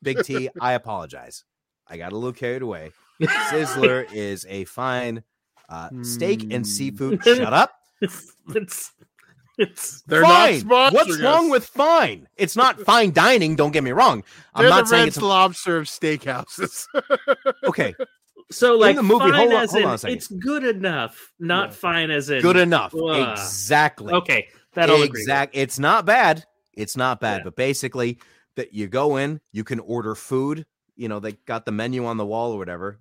Big 0.01 0.23
T, 0.23 0.49
I 0.59 0.73
apologize. 0.73 1.43
I 1.87 1.97
got 1.97 2.11
a 2.11 2.15
little 2.15 2.33
carried 2.33 2.61
away. 2.61 2.91
Sizzler 3.21 4.11
is 4.13 4.45
a 4.49 4.65
fine 4.65 5.23
uh, 5.69 5.89
steak 6.01 6.43
and 6.43 6.53
Hmm. 6.57 6.63
seafood. 6.63 7.23
Shut 7.23 7.53
up. 7.53 7.73
It's 8.01 8.31
it's 8.55 8.91
it's 9.57 10.01
They're 10.03 10.21
fine. 10.21 10.67
not 10.67 10.93
What's 10.93 11.19
wrong 11.19 11.49
with 11.49 11.65
fine? 11.65 12.27
It's 12.37 12.55
not 12.55 12.79
fine 12.85 13.11
dining. 13.11 13.55
Don't 13.55 13.71
get 13.71 13.83
me 13.83 13.91
wrong. 13.91 14.23
I'm 14.53 14.63
They're 14.63 14.69
not 14.69 14.83
the 14.85 14.89
saying 14.89 15.07
it's 15.07 15.17
a- 15.17 15.25
Lobster 15.25 15.77
of 15.77 15.85
steakhouses. 15.87 16.85
okay. 17.65 17.95
so 18.51 18.75
like 18.77 18.91
in 18.91 18.95
the 18.97 19.03
movie- 19.03 19.25
fine 19.31 19.33
hold 19.33 19.53
on- 19.53 19.63
as 19.63 19.71
hold 19.71 19.81
in 19.83 19.89
on 19.89 19.95
a 19.95 19.97
second. 19.97 20.17
it's 20.17 20.27
good 20.27 20.63
enough, 20.63 21.31
not 21.39 21.73
fine 21.73 22.11
as 22.11 22.29
in 22.29 22.41
Good 22.41 22.57
enough. 22.57 22.93
Ugh. 22.95 23.31
Exactly. 23.37 24.13
Okay, 24.13 24.47
that 24.77 24.89
I'll 24.89 25.03
exact. 25.03 25.55
It's 25.55 25.77
not 25.79 26.05
bad. 26.05 26.45
It's 26.73 26.95
not 26.97 27.19
bad, 27.19 27.39
Yeah. 27.39 27.43
but 27.45 27.55
basically 27.55 28.19
that 28.55 28.73
you 28.73 28.87
go 28.87 29.17
in, 29.17 29.39
you 29.51 29.63
can 29.63 29.79
order 29.79 30.15
food. 30.15 30.65
You 30.95 31.09
know, 31.09 31.19
they 31.19 31.33
got 31.45 31.65
the 31.65 31.71
menu 31.71 32.05
on 32.05 32.17
the 32.17 32.25
wall 32.25 32.53
or 32.53 32.57
whatever. 32.57 32.97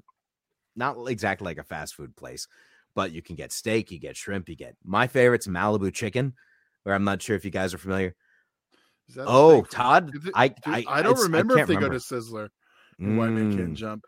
Not 0.75 0.97
exactly 1.09 1.45
like 1.47 1.59
a 1.59 1.63
fast 1.65 1.95
food 1.95 2.15
place, 2.17 2.49
but 2.95 3.13
you 3.13 3.23
can 3.23 3.37
get 3.37 3.53
steak, 3.53 3.91
you 3.91 3.99
get 3.99 4.17
shrimp, 4.17 4.49
you 4.49 4.57
get 4.57 4.77
my 4.85 5.07
favorite's 5.07 5.47
Malibu 5.47 5.93
chicken, 5.93 6.35
where 6.83 6.95
I'm 6.95 7.05
not 7.05 7.23
sure 7.23 7.37
if 7.37 7.45
you 7.45 7.51
guys 7.51 7.73
are 7.73 7.79
familiar. 7.79 8.15
Is 9.09 9.15
that 9.15 9.23
a 9.25 9.29
Oh. 9.31 9.63
Todd, 9.63 10.11
it- 10.15 10.33
I 10.35 10.49
dude, 10.49 10.59
I, 10.67 10.85
I 10.89 11.03
don't 11.03 11.19
remember 11.21 11.55
can't 11.55 11.63
if 11.63 11.69
they 11.69 11.75
remember. 11.77 11.95
go 11.95 11.99
to 11.99 12.15
Sizzler. 12.15 12.49
and 12.99 13.17
White 13.17 13.31
Man 13.31 13.53
Mm. 13.53 13.57
Can't 13.57 13.75
Jump. 13.75 14.05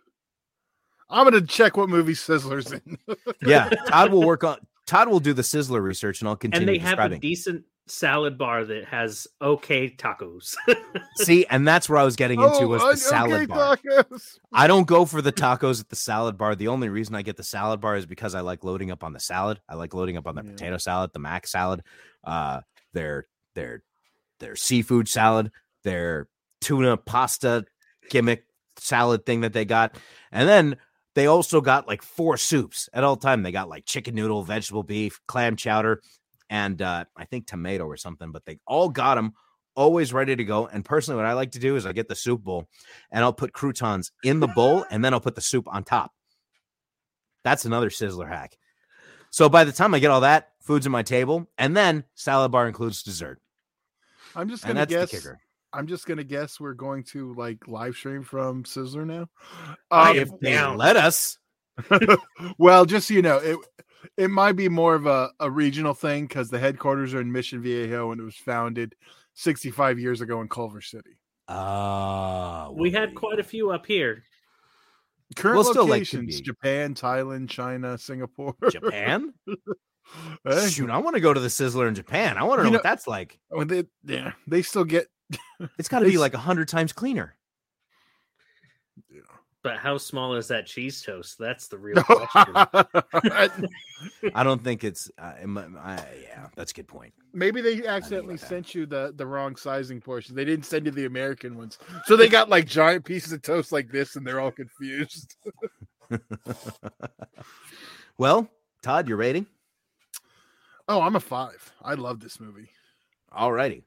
I'm 1.11 1.25
gonna 1.25 1.41
check 1.41 1.77
what 1.77 1.89
movie 1.89 2.13
Sizzler's 2.13 2.73
in. 2.73 2.99
yeah, 3.43 3.69
Todd 3.89 4.13
will 4.13 4.27
work 4.27 4.45
on. 4.45 4.59
Todd 4.89 5.09
will 5.09 5.21
do 5.21 5.33
the 5.35 5.43
Sizzler 5.43 5.83
research, 5.83 6.21
and 6.21 6.29
I'll 6.29 6.35
continue 6.35 6.67
and 6.67 6.81
they 6.81 6.85
have 6.85 6.99
a 7.13 7.19
decent 7.19 7.65
salad 7.87 8.37
bar 8.39 8.65
that 8.65 8.87
has 8.87 9.27
okay 9.41 9.89
tacos. 9.91 10.57
See, 11.17 11.45
and 11.47 11.69
that's 11.69 11.89
where 11.89 11.99
I 11.99 12.05
was 12.05 12.17
getting 12.17 12.41
into 12.41 12.65
Oh, 12.65 12.69
was 12.69 12.83
okay, 12.83 12.91
the 12.93 12.97
salad 12.97 13.49
bar. 13.49 13.77
tacos. 13.77 14.39
I 14.53 14.67
don't 14.67 14.87
go 14.87 15.05
for 15.05 15.21
the 15.21 15.33
tacos 15.33 15.81
at 15.81 15.91
the 15.91 15.97
salad 15.97 16.39
bar. 16.39 16.55
The 16.55 16.69
only 16.69 16.89
reason 16.89 17.15
I 17.15 17.23
get 17.23 17.37
the 17.37 17.43
salad 17.43 17.81
bar 17.81 17.97
is 17.97 18.07
because 18.07 18.35
I 18.35 18.41
like 18.41 18.65
loading 18.65 18.91
up 18.91 19.05
on 19.05 19.13
the 19.13 19.21
salad. 19.21 19.61
I 19.69 19.75
like 19.75 19.93
loading 19.95 20.17
up 20.17 20.27
on 20.27 20.35
the 20.35 20.43
Yeah. 20.43 20.53
potato 20.53 20.79
salad, 20.79 21.13
the 21.13 21.19
mac 21.19 21.47
salad, 21.47 21.83
uh, 22.25 22.63
their 22.95 23.27
their 23.55 23.83
their 24.41 24.57
seafood 24.57 25.07
salad, 25.07 25.51
their 25.85 26.29
tuna 26.63 26.97
pasta 26.97 27.67
gimmick 28.11 28.45
salad 28.79 29.27
thing 29.27 29.43
that 29.43 29.53
they 29.53 29.65
got, 29.67 29.97
and 30.33 30.49
then 30.49 30.77
they 31.19 31.27
also 31.27 31.61
got 31.61 31.89
like 31.89 32.01
four 32.01 32.37
soups 32.37 32.89
at 32.93 33.03
all 33.03 33.17
time. 33.17 33.43
They 33.43 33.51
got 33.51 33.69
like 33.69 33.85
chicken 33.85 34.15
noodle, 34.15 34.45
vegetable 34.45 34.85
beef, 34.85 35.21
clam 35.27 35.57
chowder, 35.57 36.01
and 36.49 36.81
uh, 36.81 37.07
I 37.17 37.25
think 37.25 37.49
tomato 37.49 37.87
or 37.87 37.97
something. 37.97 38.31
But 38.31 38.45
they 38.45 38.61
all 38.69 38.89
got 38.89 39.17
them 39.17 39.33
always 39.75 40.13
ready 40.13 40.37
to 40.37 40.45
go. 40.45 40.69
And 40.69 40.85
personally, 40.85 41.17
what 41.17 41.27
I 41.27 41.33
like 41.33 41.51
to 41.53 41.59
do 41.59 41.75
is 41.75 41.87
I 41.87 41.93
get 41.93 42.07
the 42.07 42.15
soup 42.15 42.45
bowl 42.45 42.69
and 43.11 43.25
I'll 43.25 43.33
put 43.33 43.53
croutons 43.53 44.13
in 44.23 44.39
the 44.39 44.47
bowl 44.47 44.85
and 44.93 45.05
then 45.05 45.13
I'll 45.13 45.21
put 45.21 45.35
the 45.35 45.41
soup 45.41 45.67
on 45.67 45.83
top. 45.83 46.13
That's 47.43 47.65
another 47.65 47.91
sizzler 47.91 48.29
hack. 48.29 48.57
So 49.31 49.49
by 49.49 49.65
the 49.65 49.73
time 49.73 49.95
I 49.95 49.99
get 49.99 50.13
all 50.13 50.21
that, 50.21 50.51
food's 50.61 50.87
on 50.87 50.93
my 50.93 51.03
table, 51.03 51.49
and 51.59 51.77
then 51.77 52.05
salad 52.15 52.53
bar 52.53 52.69
includes 52.69 53.03
dessert. 53.03 53.41
I'm 54.37 54.49
just 54.49 54.63
gonna 54.63 54.87
that's 54.87 54.93
the 55.11 55.17
guess. 55.17 55.27
Kicker. 55.73 55.79
I'm 55.79 55.87
just 55.87 56.07
gonna 56.07 56.25
guess 56.25 56.61
we're 56.61 56.75
going 56.75 57.05
to 57.05 57.35
like 57.35 57.67
live 57.69 57.95
stream 57.97 58.23
from 58.23 58.65
Sizzler 58.65 59.07
now. 59.07 59.29
Um, 59.91 60.17
am 60.17 60.17
if 60.17 60.29
they 60.41 60.53
down. 60.53 60.77
let 60.77 60.97
us, 60.97 61.39
well, 62.59 62.85
just 62.85 63.09
so 63.09 63.15
you 63.15 63.23
know, 63.23 63.39
it 63.39 63.59
it 64.17 64.31
might 64.31 64.53
be 64.53 64.69
more 64.69 64.95
of 64.95 65.07
a, 65.07 65.31
a 65.41 65.51
regional 65.51 65.95
thing 65.95 66.27
because 66.27 66.51
the 66.51 66.59
headquarters 66.59 67.15
are 67.15 67.21
in 67.21 67.33
Mission 67.33 67.61
Viejo 67.63 68.13
and 68.13 68.21
it 68.21 68.25
was 68.25 68.37
founded 68.37 68.95
65 69.35 69.99
years 69.99 70.21
ago 70.21 70.41
in 70.41 70.49
Culver 70.49 70.81
City. 70.81 71.19
uh, 71.49 72.69
we 72.73 72.91
had 72.91 73.15
quite 73.15 73.39
a 73.39 73.45
few 73.45 73.71
up 73.71 73.87
here. 73.87 74.23
Current 75.37 75.57
Well, 75.57 75.65
still, 75.65 75.83
like, 75.85 76.01
locations: 76.01 76.37
be. 76.37 76.43
Japan, 76.43 76.95
Thailand, 76.95 77.51
China, 77.51 77.99
Singapore. 77.99 78.55
Japan. 78.71 79.35
Hey, 80.45 80.69
Shoot, 80.71 80.89
I 80.91 80.99
want 80.99 81.17
to 81.17 81.21
go 81.21 81.35
to 81.35 81.41
the 81.41 81.49
Sizzler 81.49 81.87
in 81.87 81.95
Japan. 81.95 82.39
I 82.39 82.45
want 82.45 82.61
to 82.61 82.65
know, 82.65 82.71
You 82.71 82.75
what 82.77 82.83
that's 82.83 83.07
like. 83.07 83.39
well, 83.51 83.67
they, 83.67 83.85
yeah, 84.05 84.33
they 84.47 84.63
still 84.63 84.85
get. 84.85 85.07
It's 85.79 85.89
got 85.89 86.01
to 86.01 86.07
be 86.07 86.19
like 86.19 86.35
a 86.35 86.39
hundred 86.39 86.69
times 86.69 86.93
cleaner. 86.93 87.35
But 89.63 89.79
how 89.79 89.99
small 89.99 90.35
is 90.35 90.49
that 90.49 90.67
cheese 90.67 91.03
toast? 91.03 91.37
That's 91.37 91.67
the 91.67 91.79
real 91.79 92.03
question. 92.03 92.55
I 94.35 94.45
don't 94.45 94.63
think 94.63 94.85
it's. 94.85 95.11
Uh, 95.19 95.33
it 95.43 95.49
I, 95.49 96.05
yeah, 96.23 96.47
that's 96.55 96.71
a 96.71 96.75
good 96.75 96.87
point. 96.87 97.13
Maybe 97.33 97.61
they 97.61 97.85
accidentally 97.85 98.37
that. 98.37 98.49
sent 98.49 98.75
you 98.75 98.87
the 98.87 99.13
the 99.17 99.27
wrong 99.27 99.57
sizing 99.57 100.01
portion. 100.01 100.37
They 100.37 100.45
didn't 100.45 100.65
send 100.65 100.87
you 100.87 100.93
the 100.93 101.07
American 101.07 101.57
ones, 101.57 101.79
so 102.05 102.17
they 102.17 102.29
got 102.29 102.49
like 102.49 102.67
giant 102.67 103.05
pieces 103.05 103.33
of 103.33 103.43
toast 103.43 103.73
like 103.73 103.91
this, 103.91 104.15
and 104.15 104.25
they're 104.25 104.41
all 104.41 104.53
confused. 104.53 105.35
well, 108.17 108.49
Todd, 108.83 109.09
your 109.09 109.17
rating? 109.17 109.47
Oh, 110.87 111.03
I'm 111.03 111.17
a 111.17 111.21
five. 111.21 111.73
I 111.83 111.95
love 111.95 112.21
this 112.21 112.39
movie. 112.39 112.71
Alrighty. 113.37 113.83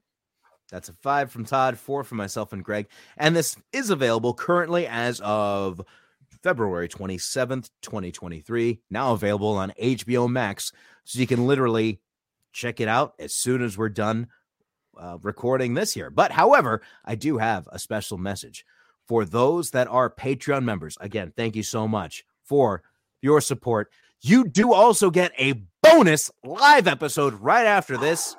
That's 0.72 0.90
a 0.90 0.94
five 0.94 1.30
from 1.30 1.46
Todd, 1.46 1.78
four 1.78 2.04
from 2.04 2.18
myself 2.18 2.54
and 2.54 2.64
Greg. 2.64 2.88
And 3.18 3.36
this 3.36 3.56
is 3.74 3.90
available 3.90 4.34
currently 4.34 4.88
as 4.88 5.20
of 5.20 5.82
February 6.42 6.88
27th, 6.88 7.70
2023. 7.82 8.82
Now 8.90 9.14
available 9.14 9.50
on 9.50 9.74
HBO 9.82 10.30
Max. 10.30 10.72
So 11.04 11.20
you 11.20 11.28
can 11.28 11.46
literally 11.46 12.00
check 12.54 12.80
it 12.80 12.88
out 12.88 13.14
as 13.20 13.34
soon 13.34 13.62
as 13.62 13.78
we're 13.78 13.90
done 13.90 14.28
uh, 14.98 15.18
recording 15.22 15.74
this 15.74 15.94
here. 15.94 16.10
But 16.10 16.32
however, 16.32 16.82
I 17.06 17.16
do 17.16 17.38
have 17.38 17.68
a 17.72 17.80
special 17.80 18.18
message 18.18 18.66
for 19.08 19.26
those 19.26 19.72
that 19.72 19.88
are 19.88 20.10
Patreon 20.10 20.64
members. 20.64 20.98
Again, 21.02 21.34
thank 21.36 21.56
you 21.56 21.64
so 21.64 21.88
much 21.88 22.24
for 22.44 22.82
your 23.22 23.42
support. 23.42 23.92
You 24.22 24.48
do 24.48 24.74
also 24.74 25.10
get 25.10 25.32
a 25.38 25.64
bonus 25.82 26.32
live 26.44 26.88
episode 26.88 27.34
right 27.36 27.66
after 27.66 27.98
this. 27.98 28.36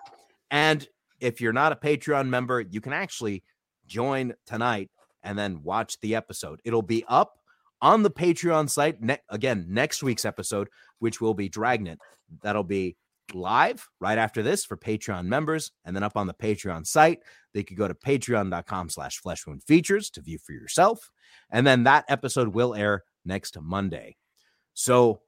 And 0.51 0.87
if 1.22 1.40
you're 1.40 1.52
not 1.52 1.72
a 1.72 1.76
Patreon 1.76 2.28
member, 2.28 2.61
you 2.61 2.80
can 2.80 2.92
actually 2.92 3.44
join 3.87 4.35
tonight 4.44 4.90
and 5.22 5.38
then 5.38 5.62
watch 5.62 5.98
the 6.00 6.16
episode. 6.16 6.61
It'll 6.64 6.82
be 6.82 7.04
up 7.08 7.38
on 7.80 8.02
the 8.02 8.11
Patreon 8.11 8.68
site 8.68 9.00
ne- 9.00 9.22
again 9.28 9.66
next 9.68 10.02
week's 10.02 10.24
episode, 10.24 10.68
which 10.98 11.20
will 11.20 11.35
be 11.35 11.48
Dragnet. 11.48 11.98
That'll 12.42 12.64
be 12.64 12.96
live 13.32 13.88
right 14.00 14.18
after 14.18 14.42
this 14.42 14.64
for 14.64 14.76
Patreon 14.76 15.26
members, 15.26 15.70
and 15.85 15.94
then 15.94 16.02
up 16.02 16.16
on 16.16 16.26
the 16.26 16.35
Patreon 16.35 16.87
site. 16.87 17.20
They 17.54 17.62
could 17.62 17.76
go 17.76 17.87
to 17.87 17.94
patreon.com 17.94 18.88
slash 18.88 19.18
flesh 19.20 19.46
wound 19.46 19.62
features 19.62 20.11
to 20.11 20.22
view 20.22 20.38
for 20.38 20.52
yourself. 20.52 21.11
And 21.50 21.66
then 21.66 21.85
that 21.85 22.04
episode 22.08 22.48
will 22.48 22.74
air 22.74 23.04
next 23.24 23.56
Monday. 23.61 24.16
So, 24.74 25.20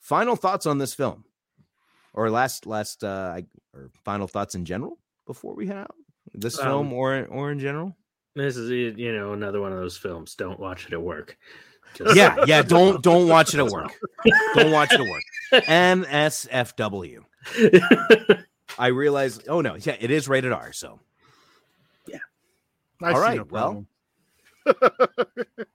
final 0.00 0.36
thoughts 0.36 0.64
on 0.64 0.78
this 0.78 0.94
film, 0.94 1.24
or 2.14 2.30
last 2.30 2.66
last 2.66 3.04
uh, 3.04 3.40
or 3.74 3.90
final 4.04 4.26
thoughts 4.26 4.54
in 4.54 4.64
general 4.64 4.98
before 5.32 5.54
we 5.54 5.66
head 5.66 5.78
out. 5.78 5.94
This 6.34 6.58
Um, 6.58 6.64
film, 6.66 6.92
or 6.92 7.24
or 7.26 7.50
in 7.50 7.58
general. 7.58 7.96
This 8.34 8.56
is 8.56 8.70
you 8.70 9.12
know 9.12 9.32
another 9.32 9.60
one 9.60 9.72
of 9.72 9.78
those 9.78 9.96
films. 9.96 10.34
Don't 10.34 10.58
watch 10.60 10.86
it 10.86 10.92
at 10.92 11.02
work. 11.02 11.36
Just- 11.94 12.16
Yeah, 12.16 12.44
yeah. 12.46 12.62
Don't 12.76 13.02
don't 13.02 13.28
watch 13.28 13.54
it 13.54 13.58
at 13.60 13.66
work. 13.66 13.92
Don't 14.54 14.70
watch 14.72 14.92
it 14.92 15.00
at 15.00 15.06
work. 15.08 15.22
NSFW. 15.66 17.24
I 18.78 18.86
realize. 18.88 19.40
Oh 19.48 19.60
no, 19.60 19.74
yeah, 19.74 19.96
it 20.00 20.10
is 20.10 20.28
rated 20.28 20.52
R. 20.52 20.72
So, 20.72 21.00
I 23.02 23.12
all 23.12 23.30
see 23.30 23.36
no 23.36 23.46
well. 23.50 23.86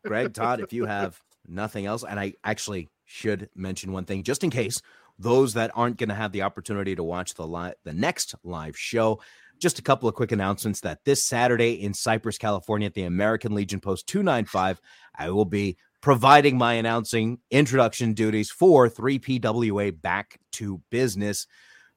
Greg, 0.06 0.34
Todd, 0.34 0.62
if 0.62 0.72
you 0.72 0.86
have 0.86 1.20
nothing 1.46 1.86
else, 1.86 2.04
and 2.08 2.17
I 2.20 2.34
actually 2.43 2.89
should 3.06 3.50
mention 3.54 3.91
one 3.91 4.06
thing 4.06 4.24
just 4.24 4.43
in 4.43 4.50
case 4.50 4.82
those 5.20 5.56
that 5.56 5.72
aren't 5.76 5.98
going 5.98 6.10
to 6.10 6.15
have 6.15 6.32
the 6.32 6.43
opportunity 6.43 6.96
to 6.96 7.04
watch 7.04 7.34
the 7.34 7.46
live, 7.46 7.74
the 7.84 7.93
next 7.93 8.36
live 8.43 8.78
show. 8.78 9.20
Just 9.60 9.80
a 9.80 9.82
couple 9.82 10.08
of 10.08 10.15
quick 10.15 10.32
announcements 10.32 10.82
that 10.82 11.00
this 11.04 11.26
Saturday 11.26 11.82
in 11.82 11.93
Cypress, 11.93 12.38
California, 12.38 12.86
at 12.86 12.93
the 12.93 13.04
American 13.04 13.56
Legion 13.56 13.80
Post 13.80 14.08
295, 14.08 14.80
I 15.17 15.30
will 15.32 15.46
be 15.46 15.78
providing 16.02 16.58
my 16.58 16.74
announcing 16.74 17.39
introduction 17.50 18.13
duties 18.13 18.52
for 18.52 18.88
3PWA 18.89 20.00
Back 20.00 20.39
to 20.54 20.82
Business. 20.91 21.48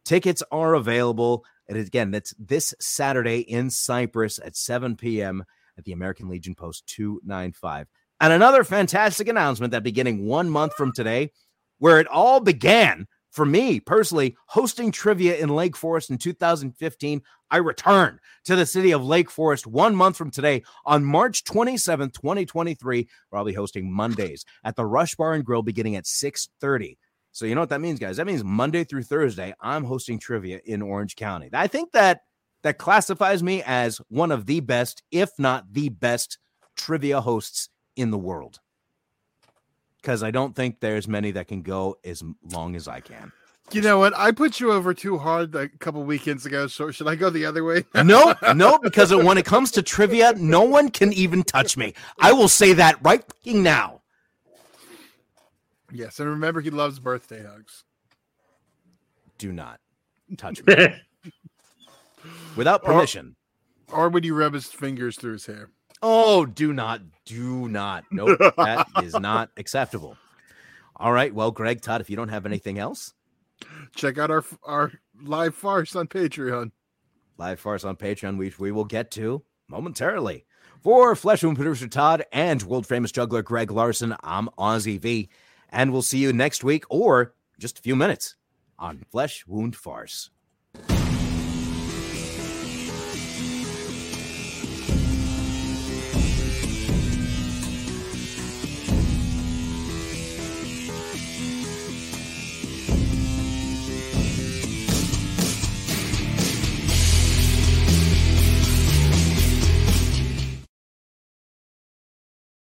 Tickets 0.05 0.43
are 0.51 0.75
available. 0.75 1.45
And 1.69 1.79
again, 1.79 2.11
that's 2.11 2.35
this 2.39 2.75
Saturday 2.81 3.41
in 3.41 3.71
Cypress 3.71 4.41
at 4.45 4.57
7 4.57 4.97
p.m. 4.97 5.45
at 5.79 5.85
the 5.85 5.93
American 5.93 6.29
Legion 6.29 6.55
Post 6.55 6.87
295. 6.87 7.87
And 8.21 8.33
another 8.33 8.65
fantastic 8.65 9.29
announcement 9.29 9.71
that 9.73 9.83
beginning 9.83 10.27
one 10.27 10.51
month 10.51 10.75
from 10.75 10.93
today, 10.93 11.31
where 11.79 12.01
it 12.01 12.07
all 12.07 12.41
began 12.41 13.07
for 13.31 13.47
me 13.47 13.81
personally, 13.81 14.37
hosting 14.47 14.91
trivia 14.91 15.37
in 15.37 15.49
Lake 15.49 15.77
Forest 15.77 16.11
in 16.11 16.19
2015, 16.19 17.23
I 17.51 17.57
return 17.57 18.19
to 18.45 18.57
the 18.57 18.67
city 18.67 18.93
of 18.93 19.05
Lake 19.05 19.31
Forest 19.31 19.67
one 19.67 19.95
month 19.95 20.17
from 20.17 20.31
today 20.31 20.63
on 20.85 21.05
March 21.05 21.45
27th, 21.45 22.13
2023, 22.15 23.09
where 23.29 23.39
I'll 23.39 23.45
be 23.45 23.53
hosting 23.53 23.93
Mondays 23.93 24.45
at 24.65 24.77
the 24.77 24.87
Rush 24.87 25.15
Bar 25.15 25.35
and 25.35 25.45
Grill 25.45 25.63
beginning 25.63 25.97
at 25.97 26.07
6:30. 26.07 26.97
So 27.33 27.47
you 27.47 27.55
know 27.55 27.61
what 27.61 27.71
that 27.71 27.81
means, 27.81 28.01
guys? 28.01 28.17
That 28.17 28.27
means 28.27 28.43
Monday 28.43 28.85
through 28.85 29.05
Thursday, 29.05 29.55
I'm 29.61 29.85
hosting 29.85 30.19
trivia 30.19 30.61
in 30.65 30.83
Orange 30.83 31.15
County. 31.15 31.49
I 31.53 31.69
think 31.69 31.93
that 31.93 32.23
that 32.63 32.79
classifies 32.79 33.43
me 33.43 33.63
as 33.65 34.01
one 34.09 34.33
of 34.33 34.47
the 34.47 34.61
best, 34.61 35.03
if 35.11 35.31
not 35.39 35.73
the 35.73 35.89
best, 35.89 36.39
trivia 36.77 37.21
hosts 37.21 37.69
in 37.97 38.11
the 38.11 38.19
world. 38.19 38.59
Because 40.01 40.23
I 40.23 40.31
don't 40.31 40.55
think 40.57 40.81
there's 40.81 41.07
many 41.07 41.31
that 41.33 41.49
can 41.49 41.63
go 41.63 41.99
as 42.05 42.23
long 42.51 42.75
as 42.75 42.89
I 42.89 43.01
can. 43.01 43.33
You 43.73 43.83
know 43.83 43.99
what? 43.99 44.17
I 44.17 44.33
put 44.33 44.59
you 44.59 44.73
over 44.73 44.93
too 44.95 45.19
hard 45.19 45.55
a 45.55 45.69
couple 45.69 46.03
weekends 46.03 46.45
ago. 46.45 46.67
So 46.67 46.91
should 46.91 47.07
I 47.07 47.15
go 47.15 47.31
the 47.31 47.45
other 47.47 47.63
way? 47.63 47.85
No, 47.95 48.35
no, 48.55 48.79
because 48.79 49.15
when 49.15 49.39
it 49.39 49.45
comes 49.45 49.71
to 49.73 49.83
trivia, 49.83 50.33
no 50.37 50.63
one 50.63 50.89
can 50.91 51.13
even 51.13 51.43
touch 51.45 51.77
me. 51.77 51.95
I 52.19 52.33
will 52.33 52.49
say 52.49 52.73
that 52.73 52.97
right 53.05 53.23
now. 53.45 54.01
yes, 55.93 56.19
and 56.19 56.29
remember, 56.29 56.61
he 56.61 56.71
loves 56.71 56.99
birthday 56.99 57.45
hugs. 57.45 57.85
Do 59.39 59.53
not 59.53 59.81
touch 60.37 60.65
me 60.67 60.75
without 62.57 62.83
permission. 62.83 63.37
Or 63.93 64.09
would 64.09 64.25
you 64.25 64.35
rub 64.35 64.55
his 64.55 64.67
fingers 64.67 65.17
through 65.17 65.33
his 65.35 65.47
hair? 65.47 65.71
Oh, 66.03 66.47
do 66.47 66.73
not, 66.73 67.03
do 67.27 67.69
not. 67.69 68.05
Nope, 68.11 68.39
that 68.57 68.87
is 69.03 69.15
not 69.15 69.51
acceptable. 69.57 70.17
All 70.97 71.13
right, 71.13 71.35
well, 71.35 71.51
Greg, 71.51 71.81
Todd, 71.83 72.01
if 72.01 72.09
you 72.11 72.17
don't 72.17 72.29
have 72.29 72.47
anything 72.47 72.79
else, 72.79 73.15
Check 73.95 74.19
out 74.19 74.31
our 74.31 74.45
our 74.65 74.93
live 75.23 75.55
farce 75.55 75.95
on 75.95 76.07
Patreon. 76.07 76.71
live 77.39 77.61
farce 77.61 77.85
on 77.85 77.97
Patreon, 77.97 78.39
which 78.39 78.59
we 78.59 78.73
will 78.73 78.85
get 78.85 79.11
to 79.13 79.43
momentarily. 79.69 80.47
For 80.83 81.15
Flesh 81.15 81.43
Wound 81.43 81.57
producer 81.57 81.89
Todd 81.89 82.25
and 82.33 82.63
world 82.63 82.87
famous 82.87 83.13
juggler 83.13 83.43
Greg 83.43 83.71
Larson, 83.71 84.17
I'm 84.23 84.49
Ozzy 84.59 84.99
V, 84.99 85.29
and 85.69 85.93
we'll 85.93 86.01
see 86.03 86.19
you 86.19 86.33
next 86.33 86.65
week 86.65 86.85
or 86.89 87.35
just 87.59 87.79
a 87.79 87.83
few 87.83 87.95
minutes 87.95 88.37
on 88.79 89.05
Flesh 89.11 89.47
Wound 89.47 89.77
Farce. 89.77 90.31